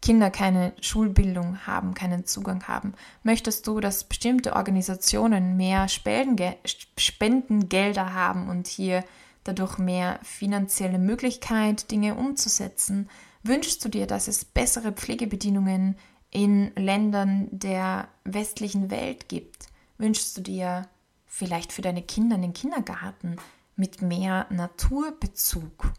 Kinder 0.03 0.31
keine 0.31 0.73
Schulbildung 0.81 1.67
haben, 1.67 1.95
keinen 1.95 2.27
Zugang 2.27 2.65
haben? 2.65 2.95
Möchtest 3.23 3.67
du, 3.67 3.81
dass 3.81 4.05
bestimmte 4.05 4.55
Organisationen 4.55 5.57
mehr 5.57 5.89
Spendengelder 5.89 8.15
haben 8.15 8.49
und 8.49 8.67
hier 8.67 9.05
dadurch 9.45 9.79
mehr 9.79 10.19
finanzielle 10.23 10.99
Möglichkeit, 10.99 11.91
Dinge 11.91 12.15
umzusetzen? 12.15 13.09
Wünschst 13.43 13.85
du 13.85 13.89
dir, 13.89 14.07
dass 14.07 14.29
es 14.29 14.45
bessere 14.45 14.93
Pflegebedienungen 14.93 15.97
in 16.31 16.73
Ländern 16.77 17.49
der 17.51 18.09
westlichen 18.25 18.91
Welt 18.91 19.29
gibt? 19.29 19.69
Wünschst 19.99 20.37
du 20.37 20.43
dir 20.43 20.89
vielleicht 21.27 21.73
für 21.73 21.83
deine 21.83 22.03
Kinder 22.03 22.37
einen 22.37 22.53
Kindergarten 22.53 23.37
mit 23.77 24.03
mehr 24.03 24.47
Naturbezug? 24.51 25.93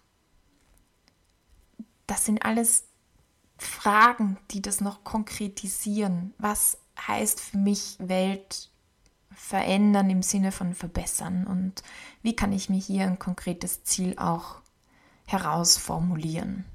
Das 2.06 2.26
sind 2.26 2.46
alles 2.46 2.87
Fragen, 3.58 4.38
die 4.52 4.62
das 4.62 4.82
noch 4.82 5.04
konkretisieren. 5.04 6.34
Was 6.38 6.78
heißt 7.08 7.40
für 7.40 7.58
mich 7.58 7.96
Welt 8.00 8.70
verändern 9.32 10.10
im 10.10 10.24
Sinne 10.24 10.52
von 10.52 10.74
verbessern 10.74 11.46
und 11.46 11.84
wie 12.24 12.36
kann 12.36 12.52
ich 12.52 12.70
mir 12.70 12.80
hier 12.80 13.06
ein 13.06 13.20
konkretes 13.20 13.84
Ziel 13.84 14.18
auch 14.18 14.62
herausformulieren? 15.28 16.66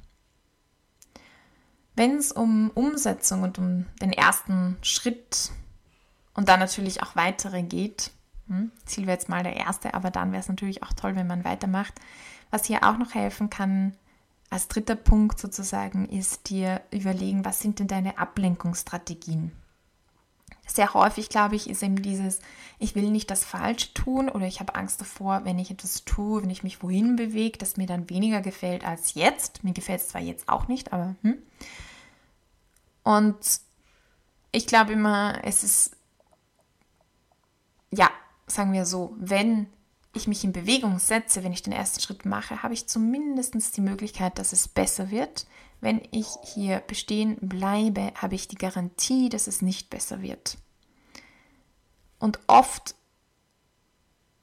Wenn 1.94 2.16
es 2.16 2.32
um 2.32 2.70
Umsetzung 2.70 3.42
und 3.42 3.58
um 3.58 3.86
den 4.00 4.12
ersten 4.12 4.78
Schritt 4.82 5.50
und 6.34 6.48
dann 6.48 6.60
natürlich 6.60 7.02
auch 7.02 7.16
weitere 7.16 7.62
geht, 7.62 8.12
hm, 8.48 8.70
Ziel 8.86 9.06
wäre 9.06 9.16
jetzt 9.16 9.28
mal 9.28 9.42
der 9.42 9.56
erste, 9.56 9.94
aber 9.94 10.10
dann 10.10 10.32
wäre 10.32 10.40
es 10.40 10.48
natürlich 10.48 10.82
auch 10.82 10.92
toll, 10.92 11.16
wenn 11.16 11.26
man 11.26 11.44
weitermacht. 11.44 11.94
Was 12.50 12.64
hier 12.64 12.84
auch 12.84 12.96
noch 12.96 13.14
helfen 13.14 13.50
kann, 13.50 13.96
als 14.52 14.68
dritter 14.68 14.96
Punkt 14.96 15.40
sozusagen 15.40 16.06
ist 16.10 16.50
dir 16.50 16.82
überlegen, 16.90 17.42
was 17.42 17.60
sind 17.60 17.78
denn 17.78 17.88
deine 17.88 18.18
Ablenkungsstrategien? 18.18 19.50
Sehr 20.66 20.92
häufig, 20.92 21.30
glaube 21.30 21.56
ich, 21.56 21.70
ist 21.70 21.82
eben 21.82 22.02
dieses, 22.02 22.40
ich 22.78 22.94
will 22.94 23.10
nicht 23.10 23.30
das 23.30 23.46
Falsche 23.46 23.94
tun 23.94 24.28
oder 24.28 24.46
ich 24.46 24.60
habe 24.60 24.74
Angst 24.74 25.00
davor, 25.00 25.46
wenn 25.46 25.58
ich 25.58 25.70
etwas 25.70 26.04
tue, 26.04 26.42
wenn 26.42 26.50
ich 26.50 26.62
mich 26.62 26.82
wohin 26.82 27.16
bewege, 27.16 27.56
dass 27.56 27.78
mir 27.78 27.86
dann 27.86 28.10
weniger 28.10 28.42
gefällt 28.42 28.84
als 28.84 29.14
jetzt. 29.14 29.64
Mir 29.64 29.72
gefällt 29.72 30.02
es 30.02 30.08
zwar 30.08 30.20
jetzt 30.20 30.50
auch 30.50 30.68
nicht, 30.68 30.92
aber 30.92 31.16
hm. 31.22 31.38
Und 33.04 33.38
ich 34.52 34.66
glaube 34.66 34.92
immer, 34.92 35.40
es 35.44 35.64
ist, 35.64 35.96
ja, 37.90 38.10
sagen 38.46 38.74
wir 38.74 38.84
so, 38.84 39.16
wenn 39.18 39.66
ich 40.14 40.29
mich 40.29 40.44
in 40.44 40.53
Bewegung 40.53 40.98
setze, 40.98 41.42
wenn 41.42 41.53
ich 41.53 41.62
den 41.62 41.72
ersten 41.72 42.01
Schritt 42.01 42.25
mache, 42.25 42.62
habe 42.62 42.75
ich 42.75 42.87
zumindest 42.87 43.77
die 43.77 43.81
Möglichkeit, 43.81 44.38
dass 44.38 44.53
es 44.53 44.68
besser 44.68 45.11
wird. 45.11 45.46
Wenn 45.81 46.01
ich 46.11 46.27
hier 46.55 46.81
bestehen 46.81 47.37
bleibe, 47.40 48.12
habe 48.14 48.35
ich 48.35 48.46
die 48.46 48.57
Garantie, 48.57 49.29
dass 49.29 49.46
es 49.46 49.62
nicht 49.62 49.90
besser 49.90 50.22
wird. 50.22 50.59
Und 52.18 52.38
oft, 52.46 52.94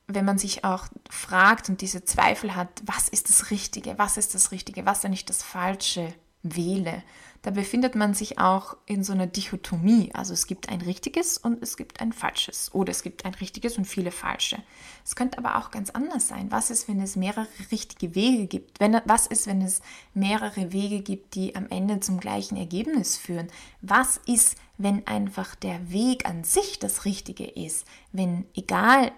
wenn 0.08 0.26
man 0.26 0.38
sich 0.38 0.66
auch 0.66 0.88
fragt 1.10 1.70
und 1.70 1.82
diese 1.82 2.04
Zweifel 2.04 2.56
hat, 2.56 2.82
was 2.84 3.08
ist 3.08 3.30
das 3.30 3.52
Richtige, 3.52 3.98
was 3.98 4.18
ist 4.18 4.34
das 4.34 4.52
Richtige, 4.52 4.86
was 4.86 5.04
ist 5.04 5.10
nicht 5.10 5.30
das 5.30 5.44
Falsche, 5.44 6.14
wähle, 6.42 7.04
da 7.42 7.52
befindet 7.52 7.96
man 7.96 8.14
sich 8.14 8.38
auch 8.38 8.76
in 8.86 9.04
so 9.04 9.14
einer 9.14 9.28
Dichotomie. 9.28 10.12
Also 10.14 10.34
es 10.34 10.46
gibt 10.46 10.68
ein 10.70 10.82
richtiges 10.82 11.38
und 11.38 11.64
es 11.64 11.78
gibt 11.78 12.02
ein 12.02 12.12
falsches. 12.12 12.74
Oder 12.74 12.92
es 12.92 13.02
gibt 13.02 13.24
ein 13.24 13.34
richtiges 13.34 13.78
und 13.78 13.86
viele 13.86 14.12
falsche. 14.12 14.62
Es 15.06 15.16
könnte 15.16 15.38
aber 15.38 15.58
auch 15.58 15.72
ganz 15.72 15.90
anders 15.90 16.28
sein. 16.28 16.52
Was 16.52 16.70
ist, 16.70 16.90
wenn 16.90 17.00
es 17.02 17.16
mehrere 17.16 17.48
richtige 17.72 18.14
Wege 18.14 18.48
gibt? 18.48 18.82
Wenn, 18.82 19.00
was 19.06 19.26
ist, 19.26 19.48
wenn 19.48 19.62
es 19.62 19.82
mehrere 20.14 20.74
Wege 20.74 21.02
gibt, 21.02 21.36
die 21.36 21.56
am 21.56 21.68
Ende 21.70 22.02
zum 22.02 22.20
gleichen 22.20 22.58
Ergebnis 22.58 23.16
führen? 23.16 23.48
Was 23.82 24.18
ist, 24.26 24.58
wenn 24.78 25.08
einfach 25.08 25.56
der 25.56 25.92
Weg 25.92 26.28
an 26.28 26.44
sich 26.44 26.80
das 26.80 27.06
Richtige 27.06 27.46
ist? 27.46 27.86
Wenn 28.12 28.46
egal 28.54 29.14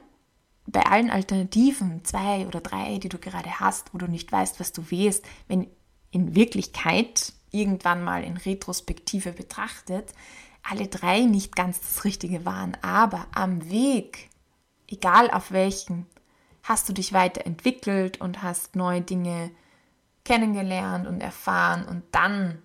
bei 0.67 0.85
allen 0.85 1.09
Alternativen, 1.09 2.05
zwei 2.05 2.45
oder 2.45 2.61
drei, 2.61 2.99
die 2.99 3.09
du 3.09 3.17
gerade 3.17 3.59
hast, 3.59 3.95
wo 3.95 3.97
du 3.97 4.07
nicht 4.07 4.31
weißt, 4.31 4.59
was 4.59 4.73
du 4.73 4.91
wählst, 4.91 5.25
wenn 5.47 5.67
in 6.11 6.35
Wirklichkeit 6.35 7.33
irgendwann 7.51 8.03
mal 8.03 8.23
in 8.23 8.37
Retrospektive 8.37 9.31
betrachtet, 9.33 10.13
alle 10.63 10.87
drei 10.87 11.21
nicht 11.21 11.55
ganz 11.55 11.79
das 11.79 12.03
Richtige 12.03 12.45
waren, 12.45 12.77
aber 12.81 13.27
am 13.33 13.69
Weg, 13.69 14.29
egal 14.87 15.29
auf 15.31 15.51
welchen, 15.51 16.05
hast 16.63 16.87
du 16.87 16.93
dich 16.93 17.13
weiterentwickelt 17.13 18.21
und 18.21 18.43
hast 18.43 18.75
neue 18.75 19.01
Dinge 19.01 19.51
kennengelernt 20.23 21.07
und 21.07 21.21
erfahren 21.21 21.87
und 21.87 22.03
dann 22.11 22.61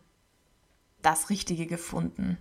das 1.03 1.31
Richtige 1.31 1.67
gefunden. 1.67 2.39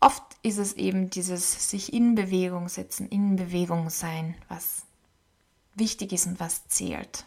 Oft 0.00 0.22
ist 0.42 0.58
es 0.58 0.74
eben 0.74 1.08
dieses 1.10 1.70
sich 1.70 1.92
in 1.92 2.14
Bewegung 2.14 2.68
setzen, 2.68 3.08
in 3.08 3.36
Bewegung 3.36 3.88
sein, 3.88 4.34
was 4.48 4.82
wichtig 5.74 6.12
ist 6.12 6.26
und 6.26 6.40
was 6.40 6.66
zählt. 6.68 7.24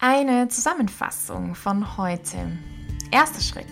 Eine 0.00 0.46
Zusammenfassung 0.46 1.56
von 1.56 1.98
heute. 1.98 2.36
Erster 3.10 3.40
Schritt. 3.40 3.66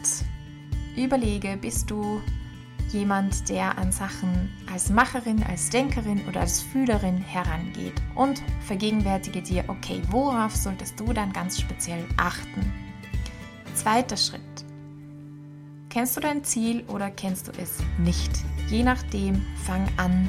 Überlege, 0.96 1.56
bist 1.56 1.88
du 1.88 2.20
jemand, 2.88 3.48
der 3.48 3.78
an 3.78 3.92
Sachen 3.92 4.52
als 4.68 4.90
Macherin, 4.90 5.44
als 5.44 5.70
Denkerin 5.70 6.26
oder 6.26 6.40
als 6.40 6.62
Fühlerin 6.62 7.18
herangeht 7.18 7.94
und 8.16 8.42
vergegenwärtige 8.66 9.40
dir, 9.40 9.66
okay, 9.68 10.02
worauf 10.10 10.56
solltest 10.56 10.98
du 10.98 11.12
dann 11.12 11.32
ganz 11.32 11.60
speziell 11.60 12.04
achten? 12.16 12.72
Zweiter 13.74 14.16
Schritt. 14.16 14.40
Kennst 15.90 16.16
du 16.16 16.20
dein 16.20 16.42
Ziel 16.42 16.82
oder 16.88 17.08
kennst 17.08 17.46
du 17.46 17.52
es 17.52 17.78
nicht? 17.98 18.32
Je 18.66 18.82
nachdem, 18.82 19.46
fang 19.64 19.86
an, 19.96 20.28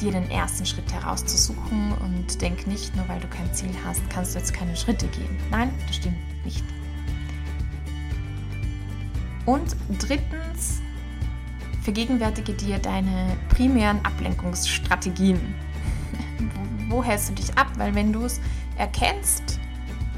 dir 0.00 0.12
den 0.12 0.30
ersten 0.30 0.64
Schritt 0.66 0.92
herauszusuchen 0.92 1.92
und 2.00 2.40
denk 2.40 2.66
nicht, 2.66 2.94
nur 2.96 3.08
weil 3.08 3.20
du 3.20 3.28
kein 3.28 3.52
Ziel 3.52 3.70
hast, 3.84 4.02
kannst 4.10 4.34
du 4.34 4.38
jetzt 4.38 4.52
keine 4.52 4.76
Schritte 4.76 5.06
gehen. 5.08 5.38
Nein, 5.50 5.70
das 5.86 5.96
stimmt 5.96 6.16
nicht. 6.44 6.64
Und 9.46 9.76
drittens, 9.98 10.80
vergegenwärtige 11.82 12.52
dir 12.52 12.78
deine 12.78 13.36
primären 13.48 14.04
Ablenkungsstrategien. 14.04 15.54
wo, 16.88 16.96
wo 16.96 17.04
hältst 17.04 17.30
du 17.30 17.34
dich 17.34 17.56
ab? 17.56 17.68
Weil 17.76 17.94
wenn 17.94 18.12
du 18.12 18.24
es 18.24 18.40
erkennst, 18.76 19.58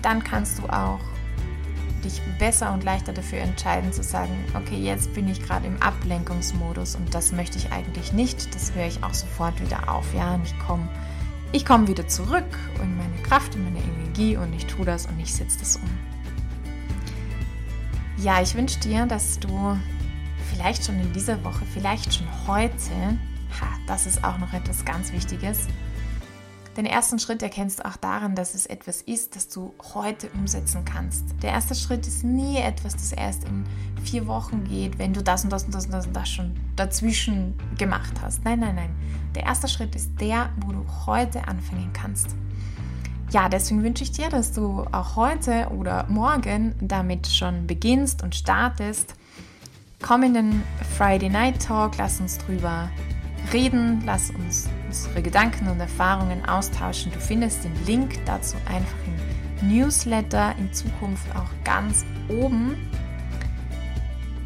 dann 0.02 0.22
kannst 0.22 0.58
du 0.58 0.66
auch 0.68 1.00
dich 2.04 2.20
besser 2.38 2.72
und 2.72 2.84
leichter 2.84 3.12
dafür 3.12 3.38
entscheiden 3.38 3.92
zu 3.92 4.02
sagen, 4.02 4.32
okay, 4.54 4.76
jetzt 4.76 5.14
bin 5.14 5.28
ich 5.28 5.42
gerade 5.42 5.66
im 5.66 5.80
Ablenkungsmodus 5.82 6.96
und 6.96 7.14
das 7.14 7.32
möchte 7.32 7.58
ich 7.58 7.72
eigentlich 7.72 8.12
nicht. 8.12 8.54
Das 8.54 8.74
höre 8.74 8.86
ich 8.86 9.02
auch 9.02 9.14
sofort 9.14 9.60
wieder 9.60 9.88
auf. 9.92 10.12
Ja, 10.14 10.34
und 10.34 10.44
ich 10.44 10.58
komme 10.58 10.88
ich 11.54 11.66
komm 11.66 11.86
wieder 11.86 12.08
zurück 12.08 12.58
in 12.82 12.96
meine 12.96 13.16
Kraft, 13.22 13.54
in 13.54 13.64
meine 13.64 13.78
Energie 13.78 14.38
und 14.38 14.54
ich 14.54 14.64
tue 14.66 14.86
das 14.86 15.04
und 15.06 15.20
ich 15.20 15.34
setze 15.34 15.58
das 15.58 15.76
um. 15.76 15.90
Ja, 18.16 18.40
ich 18.40 18.54
wünsche 18.54 18.80
dir, 18.80 19.04
dass 19.04 19.38
du 19.38 19.76
vielleicht 20.50 20.86
schon 20.86 20.98
in 20.98 21.12
dieser 21.12 21.44
Woche, 21.44 21.66
vielleicht 21.74 22.14
schon 22.14 22.26
heute, 22.46 23.18
ha, 23.60 23.66
das 23.86 24.06
ist 24.06 24.24
auch 24.24 24.38
noch 24.38 24.54
etwas 24.54 24.84
ganz 24.84 25.12
Wichtiges, 25.12 25.66
den 26.76 26.86
ersten 26.86 27.18
Schritt 27.18 27.42
erkennst 27.42 27.80
du 27.80 27.84
auch 27.84 27.96
daran, 27.96 28.34
dass 28.34 28.54
es 28.54 28.66
etwas 28.66 29.02
ist, 29.02 29.36
das 29.36 29.48
du 29.48 29.74
heute 29.94 30.28
umsetzen 30.30 30.84
kannst. 30.84 31.24
Der 31.42 31.50
erste 31.50 31.74
Schritt 31.74 32.06
ist 32.06 32.24
nie 32.24 32.58
etwas, 32.58 32.94
das 32.94 33.12
erst 33.12 33.44
in 33.44 33.64
vier 34.02 34.26
Wochen 34.26 34.64
geht, 34.64 34.98
wenn 34.98 35.12
du 35.12 35.22
das 35.22 35.44
und 35.44 35.52
das 35.52 35.64
und 35.64 35.74
das 35.74 35.86
und 35.86 35.92
das, 35.92 36.06
und 36.06 36.16
das 36.16 36.28
schon 36.30 36.54
dazwischen 36.76 37.54
gemacht 37.76 38.14
hast. 38.22 38.44
Nein, 38.44 38.60
nein, 38.60 38.74
nein. 38.74 38.90
Der 39.34 39.44
erste 39.44 39.68
Schritt 39.68 39.94
ist 39.94 40.18
der, 40.20 40.50
wo 40.60 40.72
du 40.72 40.84
heute 41.06 41.46
anfangen 41.46 41.90
kannst. 41.92 42.28
Ja, 43.30 43.48
deswegen 43.48 43.82
wünsche 43.82 44.04
ich 44.04 44.12
dir, 44.12 44.28
dass 44.28 44.52
du 44.52 44.86
auch 44.92 45.16
heute 45.16 45.68
oder 45.70 46.06
morgen 46.08 46.74
damit 46.80 47.26
schon 47.26 47.66
beginnst 47.66 48.22
und 48.22 48.34
startest. 48.34 49.14
Komm 50.02 50.22
in 50.22 50.34
den 50.34 50.62
Friday 50.96 51.30
Night 51.30 51.62
Talk, 51.62 51.96
lass 51.96 52.20
uns 52.20 52.38
drüber 52.38 52.90
reden, 53.52 54.02
lass 54.04 54.30
uns 54.30 54.68
unsere 54.92 55.22
Gedanken 55.22 55.68
und 55.68 55.80
Erfahrungen 55.80 56.44
austauschen. 56.44 57.12
Du 57.12 57.18
findest 57.18 57.64
den 57.64 57.72
Link 57.86 58.18
dazu 58.26 58.56
einfach 58.66 58.96
im 59.06 59.68
Newsletter, 59.70 60.54
in 60.58 60.70
Zukunft 60.74 61.24
auch 61.34 61.48
ganz 61.64 62.04
oben 62.28 62.76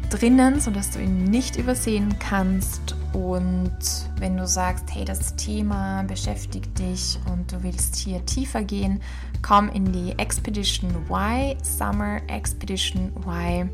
drinnen, 0.09 0.61
sodass 0.61 0.91
du 0.91 0.99
ihn 0.99 1.25
nicht 1.25 1.57
übersehen 1.57 2.15
kannst. 2.19 2.95
Und 3.11 3.77
wenn 4.19 4.37
du 4.37 4.47
sagst, 4.47 4.85
hey, 4.93 5.03
das 5.03 5.35
Thema 5.35 6.03
beschäftigt 6.03 6.79
dich 6.79 7.19
und 7.29 7.51
du 7.51 7.61
willst 7.63 7.97
hier 7.97 8.25
tiefer 8.25 8.63
gehen, 8.63 9.01
komm 9.41 9.67
in 9.69 9.91
die 9.91 10.17
Expedition 10.17 10.95
Y, 11.09 11.57
Summer 11.61 12.21
Expedition 12.27 13.11
Y. 13.25 13.69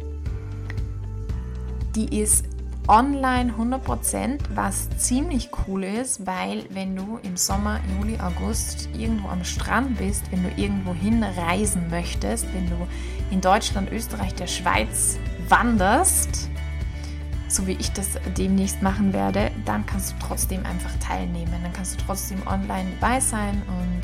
Die 1.95 2.19
ist 2.19 2.45
online 2.87 3.53
100%, 3.57 4.39
was 4.55 4.89
ziemlich 4.97 5.49
cool 5.67 5.83
ist, 5.83 6.25
weil 6.25 6.65
wenn 6.69 6.95
du 6.95 7.19
im 7.23 7.37
Sommer, 7.37 7.79
Juli, 7.95 8.17
August 8.19 8.89
irgendwo 8.97 9.29
am 9.29 9.43
Strand 9.43 9.97
bist, 9.97 10.23
wenn 10.31 10.43
du 10.43 10.49
irgendwo 10.61 10.93
hinreisen 10.93 11.89
möchtest, 11.89 12.45
wenn 12.53 12.69
du 12.69 12.75
in 13.31 13.41
Deutschland, 13.41 13.91
Österreich, 13.91 14.33
der 14.35 14.47
Schweiz 14.47 15.17
wanderst, 15.47 16.49
so 17.47 17.67
wie 17.67 17.73
ich 17.73 17.91
das 17.91 18.17
demnächst 18.37 18.81
machen 18.81 19.13
werde, 19.13 19.51
dann 19.65 19.85
kannst 19.85 20.11
du 20.11 20.15
trotzdem 20.19 20.65
einfach 20.65 20.91
teilnehmen. 20.99 21.53
Dann 21.61 21.73
kannst 21.73 21.99
du 21.99 22.05
trotzdem 22.05 22.41
online 22.47 22.89
dabei 22.99 23.19
sein 23.19 23.61
und 23.67 24.01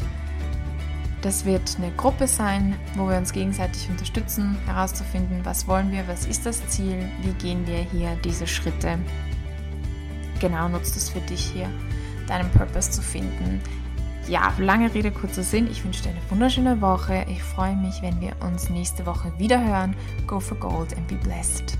das 1.21 1.45
wird 1.45 1.77
eine 1.77 1.91
Gruppe 1.91 2.27
sein, 2.27 2.75
wo 2.95 3.09
wir 3.09 3.17
uns 3.17 3.33
gegenseitig 3.33 3.89
unterstützen, 3.89 4.57
herauszufinden, 4.65 5.41
was 5.43 5.67
wollen 5.67 5.91
wir, 5.91 6.07
was 6.07 6.25
ist 6.25 6.45
das 6.45 6.65
Ziel, 6.67 7.09
wie 7.21 7.33
gehen 7.33 7.67
wir 7.67 7.79
hier 7.79 8.15
diese 8.23 8.47
Schritte. 8.47 8.97
Genau, 10.39 10.69
nutzt 10.69 10.95
es 10.95 11.09
für 11.09 11.21
dich 11.21 11.51
hier, 11.53 11.69
deinen 12.27 12.49
Purpose 12.51 12.91
zu 12.91 13.01
finden. 13.01 13.61
Ja, 14.27 14.53
lange 14.59 14.93
Rede, 14.93 15.11
kurzer 15.11 15.43
Sinn. 15.43 15.67
Ich 15.71 15.83
wünsche 15.83 16.03
dir 16.03 16.09
eine 16.09 16.21
wunderschöne 16.29 16.79
Woche. 16.81 17.25
Ich 17.29 17.41
freue 17.41 17.75
mich, 17.75 18.01
wenn 18.01 18.21
wir 18.21 18.33
uns 18.41 18.69
nächste 18.69 19.05
Woche 19.05 19.33
wieder 19.39 19.63
hören. 19.63 19.95
Go 20.27 20.39
for 20.39 20.57
Gold 20.57 20.95
and 20.95 21.07
be 21.07 21.15
blessed. 21.15 21.77